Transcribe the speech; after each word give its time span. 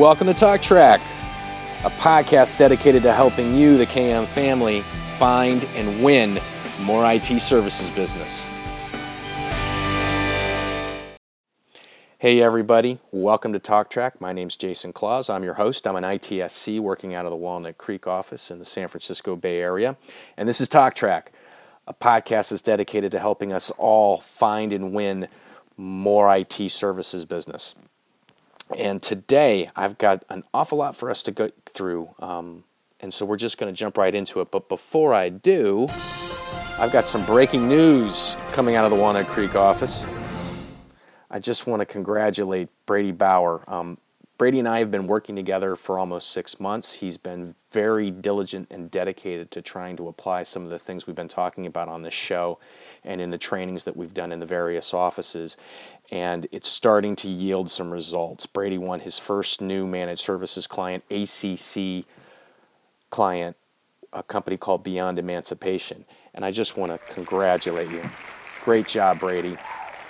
welcome 0.00 0.26
to 0.26 0.32
Talk 0.32 0.62
Track, 0.62 0.98
a 1.84 1.90
podcast 1.90 2.56
dedicated 2.56 3.02
to 3.02 3.12
helping 3.12 3.54
you, 3.54 3.76
the 3.76 3.84
KM 3.84 4.26
family, 4.26 4.80
find 5.18 5.62
and 5.74 6.02
win 6.02 6.40
more 6.80 7.04
IT 7.12 7.26
services 7.38 7.90
business. 7.90 8.48
Hey, 12.16 12.40
everybody, 12.40 12.98
welcome 13.10 13.52
to 13.52 13.58
Talk 13.58 13.90
Track. 13.90 14.22
My 14.22 14.32
name's 14.32 14.56
Jason 14.56 14.94
Clause. 14.94 15.28
I'm 15.28 15.44
your 15.44 15.52
host. 15.52 15.86
I'm 15.86 15.96
an 15.96 16.04
ITSC 16.04 16.80
working 16.80 17.14
out 17.14 17.26
of 17.26 17.30
the 17.30 17.36
Walnut 17.36 17.76
Creek 17.76 18.06
office 18.06 18.50
in 18.50 18.58
the 18.58 18.64
San 18.64 18.88
Francisco 18.88 19.36
Bay 19.36 19.60
Area. 19.60 19.98
And 20.38 20.48
this 20.48 20.62
is 20.62 20.68
Talk 20.70 20.94
Track, 20.94 21.30
a 21.86 21.92
podcast 21.92 22.48
that's 22.48 22.62
dedicated 22.62 23.10
to 23.10 23.18
helping 23.18 23.52
us 23.52 23.70
all 23.76 24.16
find 24.16 24.72
and 24.72 24.94
win 24.94 25.28
more 25.76 26.34
IT 26.34 26.70
services 26.70 27.26
business. 27.26 27.74
And 28.76 29.02
today 29.02 29.68
I've 29.74 29.98
got 29.98 30.24
an 30.28 30.44
awful 30.54 30.78
lot 30.78 30.94
for 30.94 31.10
us 31.10 31.22
to 31.24 31.32
go 31.32 31.50
through. 31.66 32.10
Um, 32.20 32.64
and 33.00 33.12
so 33.12 33.24
we're 33.24 33.36
just 33.36 33.58
going 33.58 33.72
to 33.72 33.76
jump 33.76 33.96
right 33.98 34.14
into 34.14 34.40
it. 34.40 34.50
But 34.50 34.68
before 34.68 35.14
I 35.14 35.28
do, 35.28 35.88
I've 36.78 36.92
got 36.92 37.08
some 37.08 37.24
breaking 37.26 37.68
news 37.68 38.36
coming 38.52 38.76
out 38.76 38.84
of 38.84 38.90
the 38.90 38.96
Walnut 38.96 39.26
Creek 39.26 39.56
office. 39.56 40.06
I 41.30 41.38
just 41.38 41.66
want 41.66 41.80
to 41.80 41.86
congratulate 41.86 42.68
Brady 42.86 43.12
Bauer. 43.12 43.62
Um, 43.68 43.98
Brady 44.40 44.58
and 44.58 44.66
I 44.66 44.78
have 44.78 44.90
been 44.90 45.06
working 45.06 45.36
together 45.36 45.76
for 45.76 45.98
almost 45.98 46.30
six 46.30 46.58
months. 46.58 46.94
He's 46.94 47.18
been 47.18 47.54
very 47.70 48.10
diligent 48.10 48.68
and 48.70 48.90
dedicated 48.90 49.50
to 49.50 49.60
trying 49.60 49.98
to 49.98 50.08
apply 50.08 50.44
some 50.44 50.64
of 50.64 50.70
the 50.70 50.78
things 50.78 51.06
we've 51.06 51.14
been 51.14 51.28
talking 51.28 51.66
about 51.66 51.88
on 51.88 52.02
this 52.02 52.14
show 52.14 52.58
and 53.04 53.20
in 53.20 53.28
the 53.28 53.36
trainings 53.36 53.84
that 53.84 53.98
we've 53.98 54.14
done 54.14 54.32
in 54.32 54.40
the 54.40 54.46
various 54.46 54.94
offices. 54.94 55.58
And 56.10 56.46
it's 56.50 56.68
starting 56.68 57.14
to 57.16 57.28
yield 57.28 57.70
some 57.70 57.90
results. 57.90 58.46
Brady 58.46 58.78
won 58.78 59.00
his 59.00 59.18
first 59.18 59.60
new 59.60 59.86
managed 59.86 60.22
services 60.22 60.66
client, 60.66 61.04
ACC 61.10 62.04
client, 63.10 63.56
a 64.12 64.22
company 64.22 64.56
called 64.56 64.82
Beyond 64.82 65.18
Emancipation. 65.18 66.04
And 66.34 66.44
I 66.44 66.50
just 66.50 66.76
want 66.76 66.92
to 66.92 67.12
congratulate 67.12 67.90
you. 67.90 68.02
Great 68.64 68.88
job, 68.88 69.20
Brady. 69.20 69.56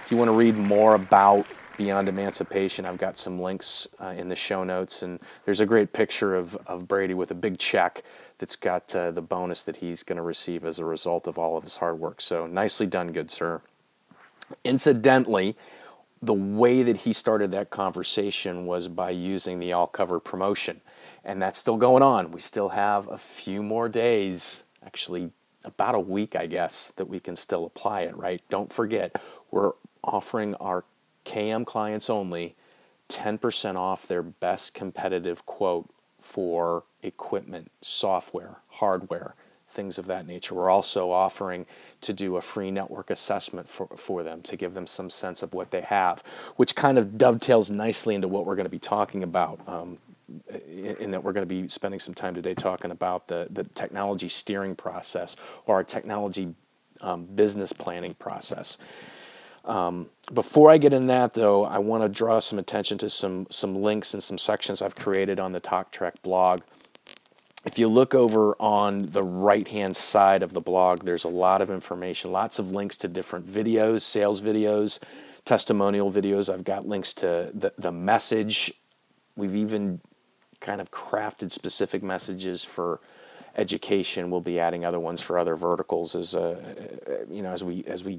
If 0.04 0.10
you 0.10 0.16
want 0.16 0.28
to 0.28 0.32
read 0.32 0.56
more 0.56 0.94
about 0.94 1.46
Beyond 1.76 2.08
Emancipation, 2.08 2.84
I've 2.84 2.98
got 2.98 3.18
some 3.18 3.38
links 3.38 3.86
uh, 4.00 4.14
in 4.16 4.28
the 4.28 4.36
show 4.36 4.64
notes. 4.64 5.02
And 5.02 5.20
there's 5.44 5.60
a 5.60 5.66
great 5.66 5.92
picture 5.92 6.34
of, 6.34 6.56
of 6.66 6.88
Brady 6.88 7.14
with 7.14 7.30
a 7.30 7.34
big 7.34 7.58
check 7.58 8.02
that's 8.38 8.56
got 8.56 8.94
uh, 8.96 9.10
the 9.10 9.22
bonus 9.22 9.62
that 9.64 9.76
he's 9.76 10.02
going 10.02 10.16
to 10.16 10.22
receive 10.22 10.64
as 10.64 10.78
a 10.78 10.84
result 10.84 11.26
of 11.26 11.38
all 11.38 11.56
of 11.56 11.64
his 11.64 11.76
hard 11.76 11.98
work. 11.98 12.20
So 12.20 12.46
nicely 12.46 12.86
done, 12.86 13.12
good 13.12 13.30
sir. 13.30 13.60
Incidentally, 14.64 15.56
the 16.22 16.34
way 16.34 16.82
that 16.82 16.98
he 16.98 17.12
started 17.12 17.50
that 17.50 17.70
conversation 17.70 18.66
was 18.66 18.88
by 18.88 19.10
using 19.10 19.58
the 19.58 19.72
all 19.72 19.86
cover 19.86 20.20
promotion. 20.20 20.80
And 21.24 21.40
that's 21.40 21.58
still 21.58 21.76
going 21.76 22.02
on. 22.02 22.30
We 22.30 22.40
still 22.40 22.70
have 22.70 23.08
a 23.08 23.18
few 23.18 23.62
more 23.62 23.88
days, 23.88 24.64
actually, 24.84 25.32
about 25.64 25.94
a 25.94 26.00
week, 26.00 26.36
I 26.36 26.46
guess, 26.46 26.92
that 26.96 27.08
we 27.08 27.20
can 27.20 27.36
still 27.36 27.66
apply 27.66 28.02
it, 28.02 28.16
right? 28.16 28.42
Don't 28.48 28.72
forget, 28.72 29.20
we're 29.50 29.72
offering 30.02 30.54
our 30.56 30.84
KM 31.24 31.66
clients 31.66 32.08
only 32.08 32.54
10% 33.08 33.76
off 33.76 34.06
their 34.06 34.22
best 34.22 34.72
competitive 34.72 35.44
quote 35.44 35.90
for 36.18 36.84
equipment, 37.02 37.70
software, 37.82 38.58
hardware, 38.68 39.34
things 39.70 39.98
of 39.98 40.06
that 40.06 40.26
nature. 40.26 40.54
We're 40.54 40.70
also 40.70 41.10
offering 41.10 41.66
to 42.02 42.12
do 42.12 42.36
a 42.36 42.40
free 42.40 42.70
network 42.70 43.10
assessment 43.10 43.68
for, 43.68 43.86
for 43.96 44.22
them 44.22 44.42
to 44.42 44.56
give 44.56 44.74
them 44.74 44.86
some 44.86 45.10
sense 45.10 45.42
of 45.42 45.54
what 45.54 45.70
they 45.70 45.82
have, 45.82 46.22
which 46.56 46.74
kind 46.74 46.98
of 46.98 47.16
dovetails 47.16 47.70
nicely 47.70 48.14
into 48.14 48.28
what 48.28 48.46
we're 48.46 48.56
going 48.56 48.64
to 48.64 48.70
be 48.70 48.78
talking 48.78 49.22
about. 49.22 49.60
Um, 49.66 49.98
in, 50.68 51.10
that 51.10 51.24
we're 51.24 51.32
going 51.32 51.46
to 51.48 51.62
be 51.62 51.68
spending 51.68 51.98
some 51.98 52.14
time 52.14 52.34
today 52.34 52.54
talking 52.54 52.92
about 52.92 53.26
the, 53.26 53.48
the 53.50 53.64
technology 53.64 54.28
steering 54.28 54.76
process 54.76 55.36
or 55.66 55.74
our 55.74 55.82
technology 55.82 56.54
um, 57.00 57.24
business 57.24 57.72
planning 57.72 58.14
process. 58.14 58.78
Um, 59.64 60.08
before 60.32 60.70
I 60.70 60.78
get 60.78 60.92
in 60.92 61.06
that, 61.08 61.34
though, 61.34 61.64
I 61.64 61.78
want 61.78 62.02
to 62.02 62.08
draw 62.08 62.38
some 62.38 62.58
attention 62.58 62.96
to 62.98 63.10
some 63.10 63.46
some 63.50 63.82
links 63.82 64.14
and 64.14 64.22
some 64.22 64.38
sections 64.38 64.80
I've 64.80 64.96
created 64.96 65.38
on 65.38 65.52
the 65.52 65.60
Talk 65.60 65.90
Track 65.90 66.22
blog. 66.22 66.60
If 67.64 67.78
you 67.78 67.88
look 67.88 68.14
over 68.14 68.56
on 68.58 68.98
the 68.98 69.22
right 69.22 69.68
hand 69.68 69.94
side 69.94 70.42
of 70.42 70.54
the 70.54 70.60
blog, 70.60 71.04
there's 71.04 71.24
a 71.24 71.28
lot 71.28 71.60
of 71.60 71.70
information, 71.70 72.32
lots 72.32 72.58
of 72.58 72.70
links 72.72 72.96
to 72.98 73.08
different 73.08 73.46
videos, 73.46 74.00
sales 74.00 74.40
videos, 74.40 74.98
testimonial 75.44 76.10
videos. 76.10 76.52
I've 76.52 76.64
got 76.64 76.88
links 76.88 77.12
to 77.14 77.50
the, 77.52 77.74
the 77.76 77.92
message. 77.92 78.72
We've 79.36 79.54
even 79.54 80.00
kind 80.60 80.80
of 80.80 80.90
crafted 80.90 81.50
specific 81.50 82.02
messages 82.02 82.64
for 82.64 83.00
education. 83.56 84.30
We'll 84.30 84.40
be 84.40 84.58
adding 84.58 84.84
other 84.84 85.00
ones 85.00 85.20
for 85.20 85.38
other 85.38 85.56
verticals 85.56 86.14
as 86.14 86.34
uh, 86.34 87.24
you 87.30 87.42
know 87.42 87.50
as 87.50 87.64
we 87.64 87.84
as 87.86 88.04
we 88.04 88.18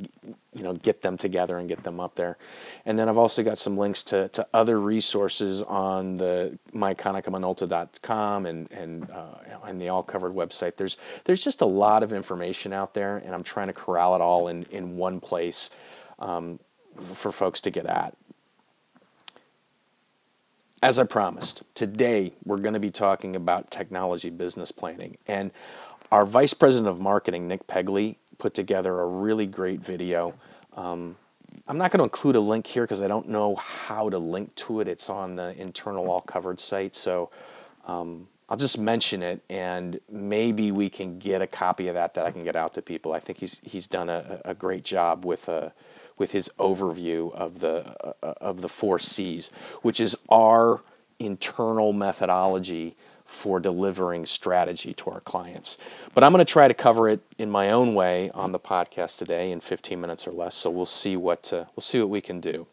you 0.53 0.63
know 0.63 0.73
get 0.73 1.01
them 1.01 1.17
together 1.17 1.57
and 1.57 1.67
get 1.67 1.83
them 1.83 1.99
up 1.99 2.15
there. 2.15 2.37
And 2.85 2.97
then 2.97 3.09
I've 3.09 3.17
also 3.17 3.43
got 3.43 3.57
some 3.57 3.77
links 3.77 4.03
to, 4.03 4.27
to 4.29 4.47
other 4.53 4.79
resources 4.79 5.61
on 5.61 6.17
the 6.17 6.57
MyKonica 6.73 8.47
and 8.47 8.71
and 8.71 9.09
uh, 9.09 9.65
and 9.65 9.81
the 9.81 9.89
all 9.89 10.03
covered 10.03 10.33
website. 10.33 10.75
There's 10.77 10.97
there's 11.25 11.43
just 11.43 11.61
a 11.61 11.65
lot 11.65 12.03
of 12.03 12.13
information 12.13 12.73
out 12.73 12.93
there, 12.93 13.17
and 13.17 13.33
I'm 13.33 13.43
trying 13.43 13.67
to 13.67 13.73
corral 13.73 14.15
it 14.15 14.21
all 14.21 14.47
in 14.47 14.63
in 14.71 14.97
one 14.97 15.19
place 15.19 15.69
um, 16.19 16.59
for 16.95 17.31
folks 17.31 17.61
to 17.61 17.71
get 17.71 17.85
at 17.85 18.15
as 20.81 20.97
I 20.97 21.03
promised, 21.03 21.63
today 21.75 22.33
we're 22.43 22.57
going 22.57 22.73
to 22.73 22.79
be 22.79 22.89
talking 22.89 23.35
about 23.35 23.69
technology 23.69 24.29
business 24.29 24.71
planning. 24.71 25.17
And 25.27 25.51
our 26.11 26.25
Vice 26.25 26.53
President 26.53 26.87
of 26.87 26.99
Marketing, 26.99 27.47
Nick 27.47 27.67
Pegley, 27.67 28.15
put 28.39 28.53
together 28.53 28.99
a 28.99 29.05
really 29.05 29.45
great 29.45 29.81
video. 29.81 30.33
Um, 30.75 31.15
I'm 31.67 31.77
not 31.77 31.91
going 31.91 31.99
to 31.99 32.03
include 32.05 32.35
a 32.35 32.39
link 32.39 32.65
here 32.65 32.83
because 32.83 33.03
I 33.03 33.07
don't 33.07 33.29
know 33.29 33.55
how 33.55 34.09
to 34.09 34.17
link 34.17 34.55
to 34.55 34.79
it. 34.79 34.87
It's 34.87 35.09
on 35.09 35.35
the 35.35 35.55
internal 35.59 36.09
all 36.09 36.21
covered 36.21 36.59
site. 36.59 36.95
So 36.95 37.29
um, 37.85 38.27
I'll 38.49 38.57
just 38.57 38.79
mention 38.79 39.21
it 39.21 39.41
and 39.49 39.99
maybe 40.09 40.71
we 40.71 40.89
can 40.89 41.19
get 41.19 41.43
a 41.43 41.47
copy 41.47 41.89
of 41.89 41.95
that 41.95 42.15
that 42.15 42.25
I 42.25 42.31
can 42.31 42.41
get 42.41 42.55
out 42.55 42.73
to 42.73 42.81
people. 42.81 43.13
I 43.13 43.19
think 43.19 43.39
he's, 43.39 43.61
he's 43.63 43.85
done 43.85 44.09
a, 44.09 44.41
a 44.43 44.55
great 44.55 44.83
job 44.83 45.25
with 45.25 45.47
a 45.47 45.73
with 46.21 46.33
his 46.33 46.51
overview 46.59 47.33
of 47.33 47.61
the 47.61 47.83
uh, 48.21 48.33
of 48.39 48.61
the 48.61 48.69
four 48.69 48.99
C's, 48.99 49.49
which 49.81 49.99
is 49.99 50.15
our 50.29 50.81
internal 51.17 51.93
methodology 51.93 52.95
for 53.25 53.59
delivering 53.59 54.27
strategy 54.27 54.93
to 54.93 55.09
our 55.09 55.21
clients. 55.21 55.79
But 56.13 56.23
I'm 56.23 56.31
going 56.31 56.45
to 56.45 56.53
try 56.53 56.67
to 56.67 56.75
cover 56.75 57.09
it 57.09 57.21
in 57.39 57.49
my 57.49 57.71
own 57.71 57.95
way 57.95 58.29
on 58.35 58.51
the 58.51 58.59
podcast 58.59 59.17
today 59.17 59.47
in 59.47 59.61
15 59.61 59.99
minutes 59.99 60.27
or 60.27 60.31
less. 60.31 60.53
So 60.53 60.69
we'll 60.69 60.85
see 60.85 61.17
what 61.17 61.51
uh, 61.51 61.65
we'll 61.75 61.81
see 61.81 61.99
what 61.99 62.09
we 62.09 62.21
can 62.21 62.39
do. 62.39 62.67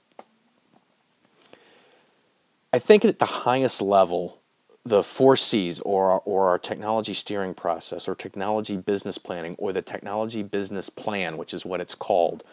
I 2.71 2.79
think 2.79 3.07
at 3.07 3.19
the 3.19 3.25
highest 3.49 3.81
level, 3.81 4.43
the 4.85 5.03
four 5.03 5.37
C's, 5.37 5.81
or 5.81 6.21
or 6.27 6.51
our 6.51 6.59
technology 6.59 7.15
steering 7.15 7.55
process, 7.55 8.09
or 8.09 8.15
technology 8.15 8.77
business 8.77 9.17
planning, 9.17 9.55
or 9.57 9.73
the 9.73 9.81
technology 9.81 10.43
business 10.43 10.91
plan, 10.91 11.39
which 11.39 11.55
is 11.55 11.65
what 11.65 11.81
it's 11.81 11.95
called 11.95 12.45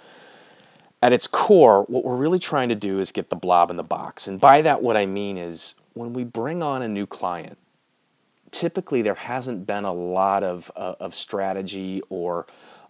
at 1.02 1.14
its 1.14 1.28
core, 1.28 1.84
what 1.84 2.04
we're 2.04 2.16
really 2.16 2.40
trying 2.40 2.70
to 2.70 2.76
do 2.76 3.00
is 3.00 3.12
get 3.12 3.30
the 3.30 3.36
blob 3.36 3.70
in 3.70 3.78
the 3.78 3.84
box. 3.84 4.28
And 4.28 4.40
by 4.40 4.62
that, 4.62 4.82
what 4.82 4.98
I 4.98 5.06
mean 5.06 5.38
is 5.38 5.76
when 5.94 6.14
we 6.14 6.24
bring 6.24 6.64
on 6.64 6.82
a 6.82 6.88
new 6.88 7.06
client, 7.06 7.58
typically 8.52 9.02
there 9.02 9.16
hasn't 9.16 9.68
been 9.68 9.86
a 9.86 9.94
lot 9.94 10.44
of, 10.44 10.72
uh, 10.76 10.96
of 11.00 11.14
strategy 11.14 12.02
or 12.10 12.48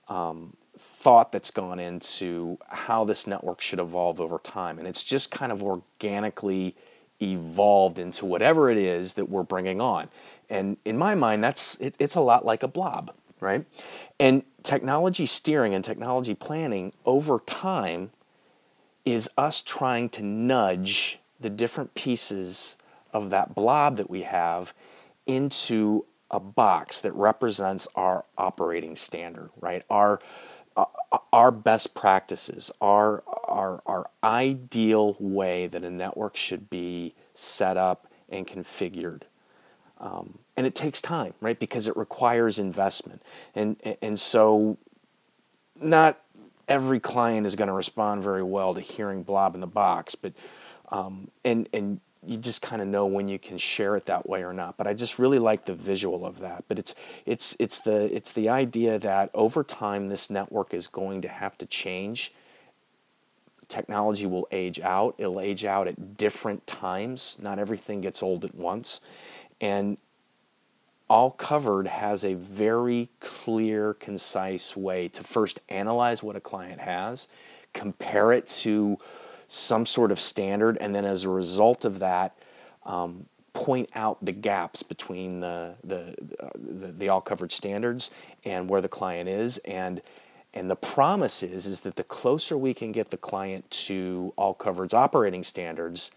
um, 0.07 0.55
thought 0.77 1.31
that's 1.31 1.51
gone 1.51 1.79
into 1.79 2.57
how 2.67 3.03
this 3.03 3.27
network 3.27 3.61
should 3.61 3.79
evolve 3.79 4.21
over 4.21 4.37
time. 4.39 4.77
And 4.77 4.87
it's 4.87 5.03
just 5.03 5.31
kind 5.31 5.51
of 5.51 5.63
organically 5.63 6.75
evolved 7.21 7.97
into 7.97 8.25
whatever 8.25 8.69
it 8.69 8.77
is 8.77 9.13
that 9.13 9.29
we're 9.29 9.43
bringing 9.43 9.79
on. 9.81 10.09
And 10.49 10.77
in 10.85 10.97
my 10.97 11.15
mind, 11.15 11.43
that's 11.43 11.79
it, 11.79 11.95
it's 11.99 12.15
a 12.15 12.21
lot 12.21 12.45
like 12.45 12.61
a 12.61 12.67
blob, 12.67 13.15
right? 13.45 13.65
And 14.19 14.43
technology 14.63 15.25
steering 15.25 15.73
and 15.73 15.85
technology 15.85 16.33
planning 16.33 16.91
over 17.05 17.39
time 17.45 18.11
is 19.05 19.29
us 19.37 19.61
trying 19.61 20.09
to 20.09 20.23
nudge 20.23 21.19
the 21.39 21.49
different 21.49 21.93
pieces 21.93 22.75
of 23.13 23.29
that 23.29 23.53
blob 23.53 23.97
that 23.97 24.09
we 24.09 24.23
have 24.23 24.73
into 25.27 26.05
a 26.31 26.39
box 26.39 27.01
that 27.01 27.13
represents 27.13 27.87
our 27.95 28.25
operating 28.37 28.95
standard, 28.95 29.51
right? 29.61 29.83
Our 29.89 30.19
uh, 30.77 30.85
our 31.31 31.51
best 31.51 31.93
practices, 31.93 32.69
our, 32.81 33.23
our, 33.45 33.81
our 33.85 34.09
ideal 34.23 35.15
way 35.19 35.67
that 35.67 35.85
a 35.85 35.89
network 35.89 36.35
should 36.35 36.69
be 36.69 37.15
set 37.33 37.77
up 37.77 38.11
and 38.27 38.45
configured. 38.45 39.21
Um, 39.99 40.39
and 40.57 40.65
it 40.67 40.75
takes 40.75 41.01
time, 41.01 41.33
right? 41.41 41.57
Because 41.57 41.87
it 41.87 41.95
requires 41.95 42.59
investment, 42.59 43.21
and 43.55 43.77
and 44.01 44.19
so 44.19 44.77
not 45.79 46.19
every 46.67 46.99
client 46.99 47.45
is 47.45 47.55
going 47.55 47.67
to 47.67 47.73
respond 47.73 48.23
very 48.23 48.43
well 48.43 48.73
to 48.73 48.81
hearing 48.81 49.23
blob 49.23 49.55
in 49.55 49.61
the 49.61 49.67
box, 49.67 50.15
but 50.15 50.33
um, 50.91 51.29
and 51.43 51.69
and 51.73 51.99
you 52.27 52.37
just 52.37 52.61
kind 52.61 52.81
of 52.81 52.87
know 52.87 53.05
when 53.05 53.27
you 53.27 53.37
can 53.37 53.57
share 53.57 53.95
it 53.95 54.05
that 54.05 54.27
way 54.27 54.43
or 54.43 54.53
not. 54.53 54.77
But 54.77 54.87
I 54.87 54.93
just 54.93 55.19
really 55.19 55.39
like 55.39 55.65
the 55.65 55.75
visual 55.75 56.25
of 56.25 56.39
that. 56.39 56.65
But 56.67 56.79
it's 56.79 56.95
it's 57.25 57.55
it's 57.59 57.79
the 57.79 58.13
it's 58.15 58.33
the 58.33 58.49
idea 58.49 58.99
that 58.99 59.29
over 59.33 59.63
time 59.63 60.07
this 60.07 60.29
network 60.29 60.73
is 60.73 60.87
going 60.87 61.21
to 61.21 61.27
have 61.27 61.57
to 61.59 61.65
change. 61.65 62.33
Technology 63.67 64.27
will 64.27 64.47
age 64.51 64.79
out. 64.79 65.15
It'll 65.17 65.39
age 65.39 65.65
out 65.65 65.87
at 65.87 66.17
different 66.17 66.65
times. 66.67 67.37
Not 67.41 67.57
everything 67.57 68.01
gets 68.01 68.21
old 68.21 68.45
at 68.45 68.53
once, 68.53 69.01
and 69.65 69.97
all 71.09 71.31
covered 71.31 71.87
has 71.87 72.23
a 72.23 72.35
very 72.35 73.09
clear, 73.19 73.95
concise 73.95 74.77
way 74.77 75.07
to 75.07 75.23
first 75.23 75.59
analyze 75.69 76.21
what 76.21 76.35
a 76.35 76.39
client 76.39 76.81
has, 76.81 77.27
compare 77.73 78.31
it 78.31 78.47
to 78.47 78.97
some 79.47 79.85
sort 79.85 80.11
of 80.11 80.19
standard, 80.19 80.77
and 80.79 80.93
then 80.93 81.05
as 81.05 81.23
a 81.23 81.29
result 81.29 81.83
of 81.83 81.99
that, 81.99 82.37
um, 82.85 83.25
point 83.53 83.89
out 83.95 84.23
the 84.23 84.31
gaps 84.31 84.83
between 84.83 85.39
the 85.39 85.75
the, 85.83 86.15
the, 86.55 86.87
the 86.87 87.09
all 87.09 87.21
covered 87.21 87.51
standards 87.51 88.11
and 88.43 88.69
where 88.69 88.81
the 88.81 88.89
client 88.89 89.29
is. 89.29 89.57
And 89.59 90.01
and 90.53 90.69
the 90.69 90.75
promise 90.75 91.41
is 91.41 91.65
is 91.65 91.81
that 91.81 91.95
the 91.95 92.03
closer 92.03 92.57
we 92.57 92.73
can 92.73 92.91
get 92.91 93.09
the 93.09 93.17
client 93.17 93.69
to 93.87 94.33
all 94.35 94.53
covered's 94.53 94.93
operating 94.93 95.43
standards 95.43 96.11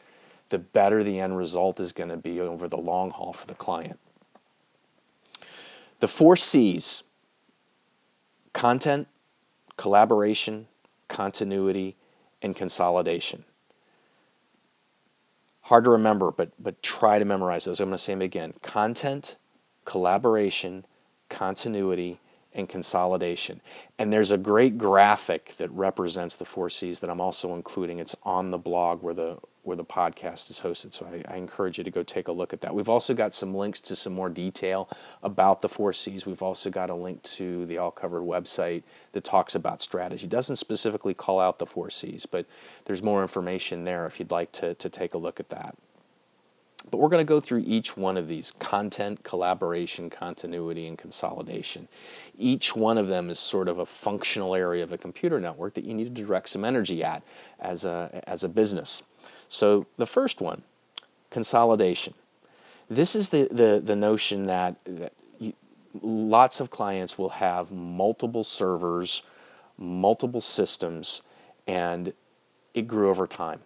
the 0.49 0.59
better 0.59 1.03
the 1.03 1.21
end 1.21 1.37
result 1.37 1.79
is 1.81 1.93
going 1.93 2.09
to 2.09 2.17
be 2.17 2.41
over 2.41 2.69
the 2.69 2.77
long 2.77 3.11
haul 3.11 3.33
for 3.33 3.47
the 3.47 3.55
client 3.55 3.99
the 6.01 6.09
four 6.09 6.37
c's 6.37 7.03
content 8.53 9.09
collaboration 9.77 10.67
continuity 11.09 11.97
and 12.43 12.55
consolidation. 12.55 13.45
Hard 15.63 15.85
to 15.85 15.91
remember, 15.91 16.31
but, 16.31 16.51
but 16.59 16.83
try 16.83 17.19
to 17.19 17.25
memorize 17.25 17.65
those. 17.65 17.81
I'm 17.81 17.89
going 17.89 17.97
to 17.97 18.03
say 18.03 18.13
them 18.13 18.23
again 18.23 18.55
content, 18.63 19.37
collaboration, 19.85 20.85
continuity, 21.29 22.21
and 22.55 22.69
consolidation. 22.69 23.61
And 23.99 24.13
there's 24.13 24.31
a 24.31 24.39
great 24.39 24.79
graphic 24.79 25.57
that 25.59 25.71
represents 25.71 26.37
the 26.37 26.45
four 26.45 26.71
C's 26.71 27.01
that 27.01 27.11
I'm 27.11 27.21
also 27.21 27.55
including. 27.55 27.99
It's 27.99 28.17
on 28.23 28.51
the 28.51 28.59
blog 28.59 29.03
where 29.03 29.15
the 29.15 29.39
where 29.69 29.77
the 29.77 29.85
podcast 29.85 30.51
is 30.51 30.61
hosted. 30.61 30.95
So 30.95 31.07
I, 31.07 31.35
I, 31.35 31.37
encourage 31.37 31.77
you 31.77 31.85
to 31.85 31.91
go 31.91 32.03
take 32.03 32.29
a 32.29 32.33
look 32.33 32.55
at 32.55 32.63
that. 32.63 32.75
We've 32.75 32.89
also 32.89 33.13
got 33.13 33.35
some 33.35 33.55
links 33.55 33.81
to 33.83 33.97
some 33.97 34.15
more 34.15 34.31
detail 34.31 34.89
about 35.23 35.61
the 35.61 35.69
four 35.69 35.93
C's. 35.93 36.25
We've 36.25 36.43
also 36.43 36.71
got 36.71 36.89
a 36.89 36.95
link 36.95 37.23
to 37.25 37.67
the 37.67 37.77
All 37.77 37.91
Covered 37.91 38.23
website 38.23 38.83
that 39.13 39.25
talks 39.25 39.55
about 39.55 39.83
strategy. 39.83 40.27
Doesn't 40.27 40.57
specifically 40.57 41.13
call 41.13 41.39
out 41.39 41.59
the 41.59 41.67
four 41.67 41.91
C's, 41.91 42.25
but 42.25 42.47
there's 42.87 43.03
more 43.03 43.21
information 43.21 43.85
there 43.85 44.07
if 44.07 44.19
you'd 44.19 44.31
like 44.31 44.53
to, 44.53 44.73
to 44.75 44.89
take 44.89 45.13
a 45.13 45.19
look 45.19 45.39
at 45.39 45.51
that. 45.51 45.77
But 46.91 46.99
we're 46.99 47.09
going 47.09 47.27
to 47.27 47.29
go 47.29 47.41
through 47.41 47.65
each 47.67 47.97
one 47.97 48.17
of 48.17 48.29
these 48.29 48.53
content, 48.53 49.23
collaboration, 49.23 50.09
continuity, 50.09 50.87
and 50.87 50.97
consolidation. 50.97 51.89
Each 52.39 52.75
one 52.75 52.97
of 52.97 53.09
them 53.09 53.31
is 53.31 53.39
sort 53.39 53.69
of 53.69 53.79
a 53.79 53.87
functional 53.87 54.55
area 54.55 54.85
of 54.85 54.93
a 54.93 54.99
computer 54.99 55.41
network 55.41 55.75
that 55.75 55.85
you 55.85 55.93
need 55.93 56.05
to 56.05 56.23
direct 56.25 56.49
some 56.49 56.65
energy 56.65 57.05
at 57.05 57.23
as 57.61 57.85
a, 57.85 58.23
as 58.27 58.45
a 58.45 58.49
business. 58.49 59.03
So 59.49 59.87
the 59.97 60.07
first 60.07 60.41
one, 60.41 60.63
consolidation. 61.31 62.15
This 62.89 63.15
is 63.15 63.29
the, 63.31 63.49
the, 63.51 63.83
the 63.85 63.97
notion 63.97 64.45
that, 64.45 64.77
that 64.85 65.13
you, 65.39 65.53
lots 66.01 66.61
of 66.61 66.71
clients 66.71 67.19
will 67.19 67.31
have 67.31 67.71
multiple 67.71 68.45
servers, 68.45 69.23
multiple 69.77 70.41
systems, 70.41 71.23
and 71.67 72.15
it 72.73 72.87
grew 72.87 73.11
over 73.11 73.27
time. 73.27 73.61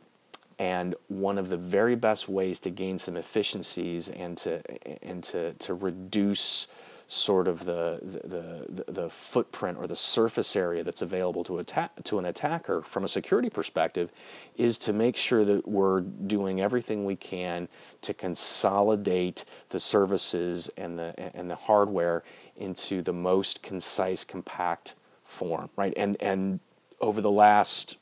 And 0.58 0.94
one 1.08 1.38
of 1.38 1.48
the 1.48 1.56
very 1.56 1.96
best 1.96 2.28
ways 2.28 2.60
to 2.60 2.70
gain 2.70 2.98
some 2.98 3.16
efficiencies 3.16 4.08
and 4.08 4.36
to, 4.38 4.62
and 5.02 5.22
to, 5.24 5.52
to 5.54 5.74
reduce 5.74 6.68
sort 7.12 7.46
of 7.46 7.66
the, 7.66 7.98
the, 8.02 8.84
the, 8.84 8.92
the, 8.92 9.10
footprint 9.10 9.76
or 9.76 9.86
the 9.86 9.94
surface 9.94 10.56
area 10.56 10.82
that's 10.82 11.02
available 11.02 11.44
to, 11.44 11.58
attack, 11.58 11.90
to 12.04 12.18
an 12.18 12.24
attacker 12.24 12.80
from 12.80 13.04
a 13.04 13.08
security 13.08 13.50
perspective 13.50 14.10
is 14.56 14.78
to 14.78 14.94
make 14.94 15.14
sure 15.14 15.44
that 15.44 15.68
we're 15.68 16.00
doing 16.00 16.62
everything 16.62 17.04
we 17.04 17.14
can 17.14 17.68
to 18.00 18.14
consolidate 18.14 19.44
the 19.68 19.78
services 19.78 20.70
and 20.78 20.98
the, 20.98 21.36
and 21.36 21.50
the 21.50 21.56
hardware 21.56 22.22
into 22.56 23.02
the 23.02 23.12
most 23.12 23.62
concise, 23.62 24.24
compact 24.24 24.94
form, 25.22 25.68
right? 25.76 25.92
And, 25.98 26.16
and 26.18 26.60
over 26.98 27.20
the 27.20 27.30
last 27.30 27.98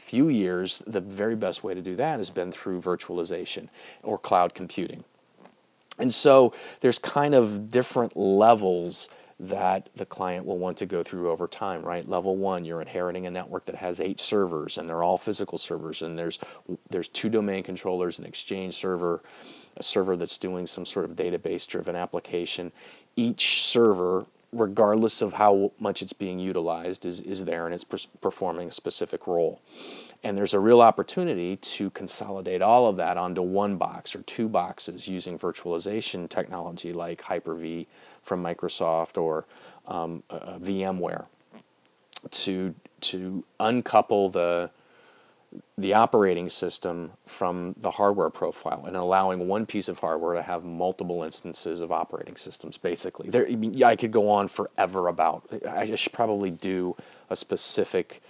few 0.00 0.28
years, 0.28 0.82
the 0.86 1.00
very 1.00 1.36
best 1.36 1.62
way 1.62 1.74
to 1.74 1.82
do 1.82 1.94
that 1.96 2.18
has 2.18 2.30
been 2.30 2.50
through 2.50 2.80
virtualization 2.80 3.68
or 4.02 4.18
cloud 4.18 4.54
computing. 4.54 5.04
And 5.98 6.12
so 6.12 6.54
there's 6.80 6.98
kind 6.98 7.34
of 7.34 7.70
different 7.70 8.16
levels 8.16 9.08
that 9.38 9.88
the 9.94 10.04
client 10.04 10.44
will 10.44 10.58
want 10.58 10.76
to 10.76 10.86
go 10.86 11.02
through 11.02 11.30
over 11.30 11.46
time, 11.46 11.82
right? 11.82 12.06
Level 12.06 12.36
one, 12.36 12.64
you're 12.66 12.82
inheriting 12.82 13.26
a 13.26 13.30
network 13.30 13.64
that 13.64 13.74
has 13.74 13.98
eight 14.00 14.20
servers, 14.20 14.76
and 14.76 14.88
they're 14.88 15.02
all 15.02 15.16
physical 15.16 15.56
servers, 15.56 16.02
and 16.02 16.18
there's 16.18 16.38
there's 16.90 17.08
two 17.08 17.30
domain 17.30 17.62
controllers, 17.62 18.18
an 18.18 18.26
Exchange 18.26 18.74
server, 18.74 19.22
a 19.78 19.82
server 19.82 20.16
that's 20.16 20.36
doing 20.36 20.66
some 20.66 20.84
sort 20.84 21.06
of 21.06 21.16
database-driven 21.16 21.96
application. 21.96 22.70
Each 23.16 23.62
server, 23.62 24.26
regardless 24.52 25.22
of 25.22 25.34
how 25.34 25.72
much 25.78 26.02
it's 26.02 26.12
being 26.12 26.38
utilized, 26.38 27.06
is 27.06 27.20
is 27.20 27.44
there 27.44 27.66
and 27.66 27.74
it's 27.74 27.84
performing 28.20 28.68
a 28.68 28.72
specific 28.72 29.26
role. 29.26 29.60
And 30.22 30.36
there's 30.36 30.52
a 30.52 30.60
real 30.60 30.82
opportunity 30.82 31.56
to 31.56 31.90
consolidate 31.90 32.60
all 32.60 32.86
of 32.86 32.96
that 32.96 33.16
onto 33.16 33.40
one 33.40 33.76
box 33.76 34.14
or 34.14 34.22
two 34.22 34.48
boxes 34.48 35.08
using 35.08 35.38
virtualization 35.38 36.28
technology 36.28 36.92
like 36.92 37.22
Hyper 37.22 37.54
V 37.54 37.86
from 38.22 38.42
Microsoft 38.42 39.16
or 39.16 39.46
um, 39.86 40.22
uh, 40.28 40.58
VMware 40.58 41.26
to, 42.30 42.74
to 43.00 43.44
uncouple 43.58 44.28
the, 44.28 44.70
the 45.76 45.94
operating 45.94 46.48
system 46.48 47.12
from 47.26 47.74
the 47.78 47.90
hardware 47.90 48.30
profile 48.30 48.84
and 48.86 48.96
allowing 48.96 49.48
one 49.48 49.66
piece 49.66 49.88
of 49.88 49.98
hardware 49.98 50.34
to 50.34 50.42
have 50.42 50.64
multiple 50.64 51.22
instances 51.22 51.80
of 51.80 51.90
operating 51.90 52.36
systems 52.36 52.78
basically. 52.78 53.30
There 53.30 53.48
I 53.84 53.96
could 53.96 54.12
go 54.12 54.28
on 54.30 54.48
forever 54.48 55.08
about 55.08 55.48
I 55.66 55.94
should 55.94 56.12
probably 56.12 56.50
do 56.50 56.96
a 57.30 57.36
specific 57.36 58.22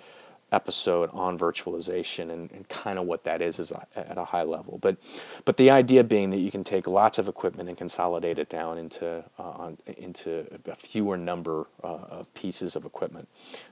episode 0.52 1.10
on 1.12 1.38
virtualization 1.38 2.30
and, 2.30 2.50
and 2.52 2.68
kind 2.68 2.98
of 2.98 3.06
what 3.06 3.24
that 3.24 3.40
is 3.40 3.58
is 3.58 3.72
at 3.72 4.18
a 4.18 4.24
high 4.24 4.42
level. 4.42 4.78
But 4.78 4.96
but 5.44 5.56
the 5.56 5.70
idea 5.70 6.04
being 6.04 6.30
that 6.30 6.40
you 6.40 6.50
can 6.50 6.64
take 6.64 6.86
lots 6.86 7.18
of 7.18 7.28
equipment 7.28 7.68
and 7.68 7.78
consolidate 7.78 8.38
it 8.38 8.48
down 8.48 8.78
into 8.78 9.24
uh, 9.38 9.42
on, 9.42 9.78
into 9.86 10.46
a 10.66 10.74
fewer 10.74 11.16
number 11.16 11.66
uh, 11.82 11.86
of 11.86 12.34
pieces 12.34 12.76
of 12.76 12.84
equipment. 12.84 13.28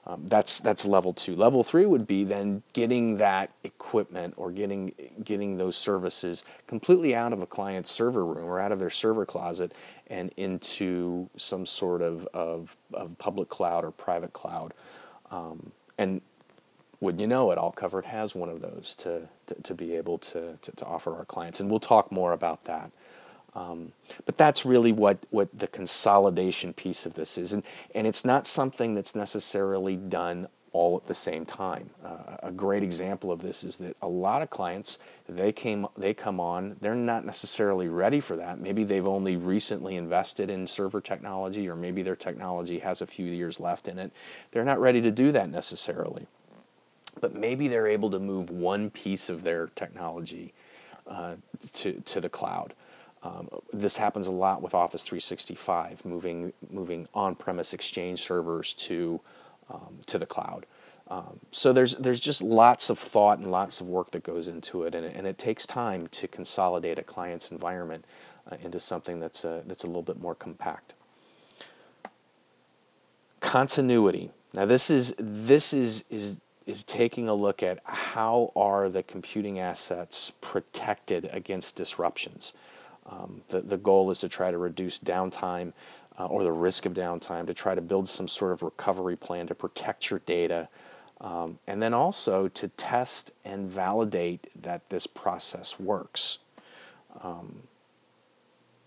Um, 0.07 0.27
that's 0.27 0.61
that's 0.61 0.85
level 0.85 1.13
two. 1.13 1.35
Level 1.35 1.65
three 1.65 1.87
would 1.87 2.07
be 2.07 2.25
then 2.25 2.63
getting 2.73 3.17
that 3.19 3.51
equipment 3.65 4.35
or 4.37 4.51
getting 4.51 4.93
getting 5.25 5.59
those 5.59 5.77
services 5.77 6.45
completely 6.67 7.15
out 7.15 7.33
of 7.33 7.43
a 7.43 7.47
client's 7.47 7.91
server 7.91 8.25
room 8.25 8.47
or 8.47 8.61
out 8.61 8.73
of 8.73 8.79
their 8.79 8.91
server 8.91 9.27
closet 9.27 9.73
and 10.09 10.33
into 10.37 11.29
some 11.37 11.67
sort 11.67 12.03
of, 12.03 12.27
of, 12.33 12.77
of 12.95 13.17
public 13.19 13.49
cloud 13.49 13.85
or 13.85 13.91
private 13.91 14.33
cloud. 14.33 14.73
Um, 15.31 15.73
and 15.99 16.21
wouldn't 17.01 17.21
you 17.21 17.27
know 17.27 17.51
it, 17.53 17.59
All 17.59 17.71
Covered 17.71 18.07
has 18.07 18.35
one 18.35 18.49
of 18.49 18.61
those 18.61 18.95
to, 18.97 19.29
to, 19.47 19.55
to 19.63 19.75
be 19.75 19.95
able 19.95 20.19
to, 20.19 20.59
to, 20.61 20.73
to, 20.73 20.85
offer 20.85 21.15
our 21.17 21.25
clients. 21.25 21.61
And 21.61 21.71
we'll 21.71 21.81
talk 21.81 22.11
more 22.11 22.33
about 22.33 22.65
that. 22.65 22.91
Um, 23.55 23.93
but 24.27 24.37
that's 24.37 24.65
really 24.67 24.93
what, 24.93 25.19
what 25.31 25.57
the 25.57 25.69
consolidation 25.69 26.73
piece 26.73 27.07
of 27.07 27.15
this 27.15 27.39
is. 27.39 27.53
And, 27.53 27.63
and 27.95 28.07
it's 28.07 28.25
not 28.25 28.47
something 28.47 28.95
that's 28.95 29.15
necessarily 29.15 29.97
done 29.97 30.49
all 30.73 30.97
at 30.97 31.05
the 31.05 31.15
same 31.15 31.47
time. 31.47 31.91
Uh, 32.05 32.37
a 32.43 32.53
great 32.53 32.83
example 32.83 33.33
of 33.33 33.41
this 33.41 33.65
is 33.65 33.79
that 33.79 33.97
a 34.03 34.09
lot 34.09 34.43
of 34.43 34.51
clients, 34.51 34.99
they, 35.29 35.51
came, 35.51 35.87
they 35.97 36.13
come 36.13 36.39
on, 36.41 36.77
they're 36.81 36.95
not 36.95 37.25
necessarily 37.25 37.89
ready 37.89 38.21
for 38.21 38.37
that. 38.37 38.61
Maybe 38.61 38.85
they've 38.85 39.09
only 39.09 39.37
recently 39.37 39.97
invested 39.97 40.51
in 40.51 40.67
server 40.67 41.01
technology, 41.01 41.69
or 41.69 41.75
maybe 41.75 42.03
their 42.03 42.17
technology 42.17 42.81
has 42.81 43.01
a 43.01 43.07
few 43.07 43.27
years 43.27 43.59
left 43.59 43.89
in 43.89 43.99
it. 43.99 44.13
They're 44.51 44.65
not 44.65 44.81
ready 44.81 45.01
to 45.01 45.11
do 45.11 45.33
that 45.33 45.49
necessarily 45.49 46.27
but 47.21 47.35
maybe 47.35 47.69
they're 47.69 47.87
able 47.87 48.11
to 48.11 48.19
move 48.19 48.51
one 48.51 48.91
piece 48.91 49.29
of 49.29 49.43
their 49.45 49.69
technology 49.75 50.53
uh, 51.07 51.37
to, 51.73 52.01
to 52.01 52.21
the 52.21 52.29
cloud. 52.29 52.75
Um, 53.23 53.49
this 53.73 53.97
happens 53.97 54.27
a 54.27 54.33
lot 54.33 54.63
with 54.63 54.75
Office 54.75 55.03
365, 55.03 56.05
moving, 56.05 56.53
moving 56.71 57.09
on-premise 57.15 57.73
Exchange 57.73 58.21
servers 58.23 58.75
to, 58.75 59.21
um, 59.71 59.99
to 60.07 60.19
the 60.19 60.27
cloud. 60.27 60.67
Um, 61.09 61.41
so 61.51 61.73
there's, 61.73 61.97
there's 61.97 62.21
just 62.21 62.43
lots 62.43 62.91
of 62.91 62.99
thought 62.99 63.39
and 63.39 63.51
lots 63.51 63.81
of 63.81 63.89
work 63.89 64.11
that 64.11 64.23
goes 64.23 64.47
into 64.47 64.85
it, 64.85 64.95
and, 64.95 65.07
and 65.07 65.27
it 65.27 65.39
takes 65.39 65.67
time 65.67 66.07
to 66.09 66.29
consolidate 66.29 66.99
a 66.99 67.03
client's 67.03 67.51
environment 67.51 68.05
uh, 68.51 68.57
into 68.63 68.79
something 68.79 69.19
that's 69.19 69.45
a, 69.45 69.63
that's 69.67 69.85
a 69.85 69.87
little 69.87 70.03
bit 70.03 70.21
more 70.21 70.35
compact. 70.35 70.95
Continuity. 73.41 74.31
Now 74.55 74.67
this 74.67 74.91
is, 74.91 75.15
this 75.19 75.73
is, 75.73 76.05
is 76.11 76.39
is 76.69 76.85
taking 76.85 77.31
a 77.31 77.35
look 77.35 77.63
at 77.63 77.81
how 77.85 78.53
are 78.55 78.91
the 78.91 79.03
computing 79.03 79.59
assets 79.59 80.31
protected 80.43 81.29
against 81.33 81.77
disruptions. 81.77 82.53
Um, 83.07 83.41
the, 83.49 83.63
the 83.63 83.79
goal 83.79 84.11
is 84.11 84.19
to 84.19 84.29
try 84.29 84.51
to 84.51 84.59
reduce 84.59 84.99
downtime 84.99 85.73
uh, 86.19 86.27
or 86.27 86.43
the 86.43 86.53
risk 86.53 86.85
of 86.85 86.93
downtime, 86.93 87.47
to 87.47 87.55
try 87.55 87.75
to 87.75 87.81
build 87.81 88.07
some 88.07 88.29
sort 88.29 88.53
of 88.53 88.63
recovery 88.63 89.17
plan 89.17 89.47
to 89.47 89.55
protect 89.55 90.11
your 90.11 90.21
data, 90.27 90.69
um, 91.23 91.59
and 91.67 91.83
then 91.83 91.95
also 91.95 92.49
to 92.49 92.69
test 92.69 93.33
and 93.47 93.71
validate 93.71 94.47
that 94.61 94.91
this 94.91 95.07
process 95.07 95.81
works. 95.81 96.39
Um, 97.23 97.63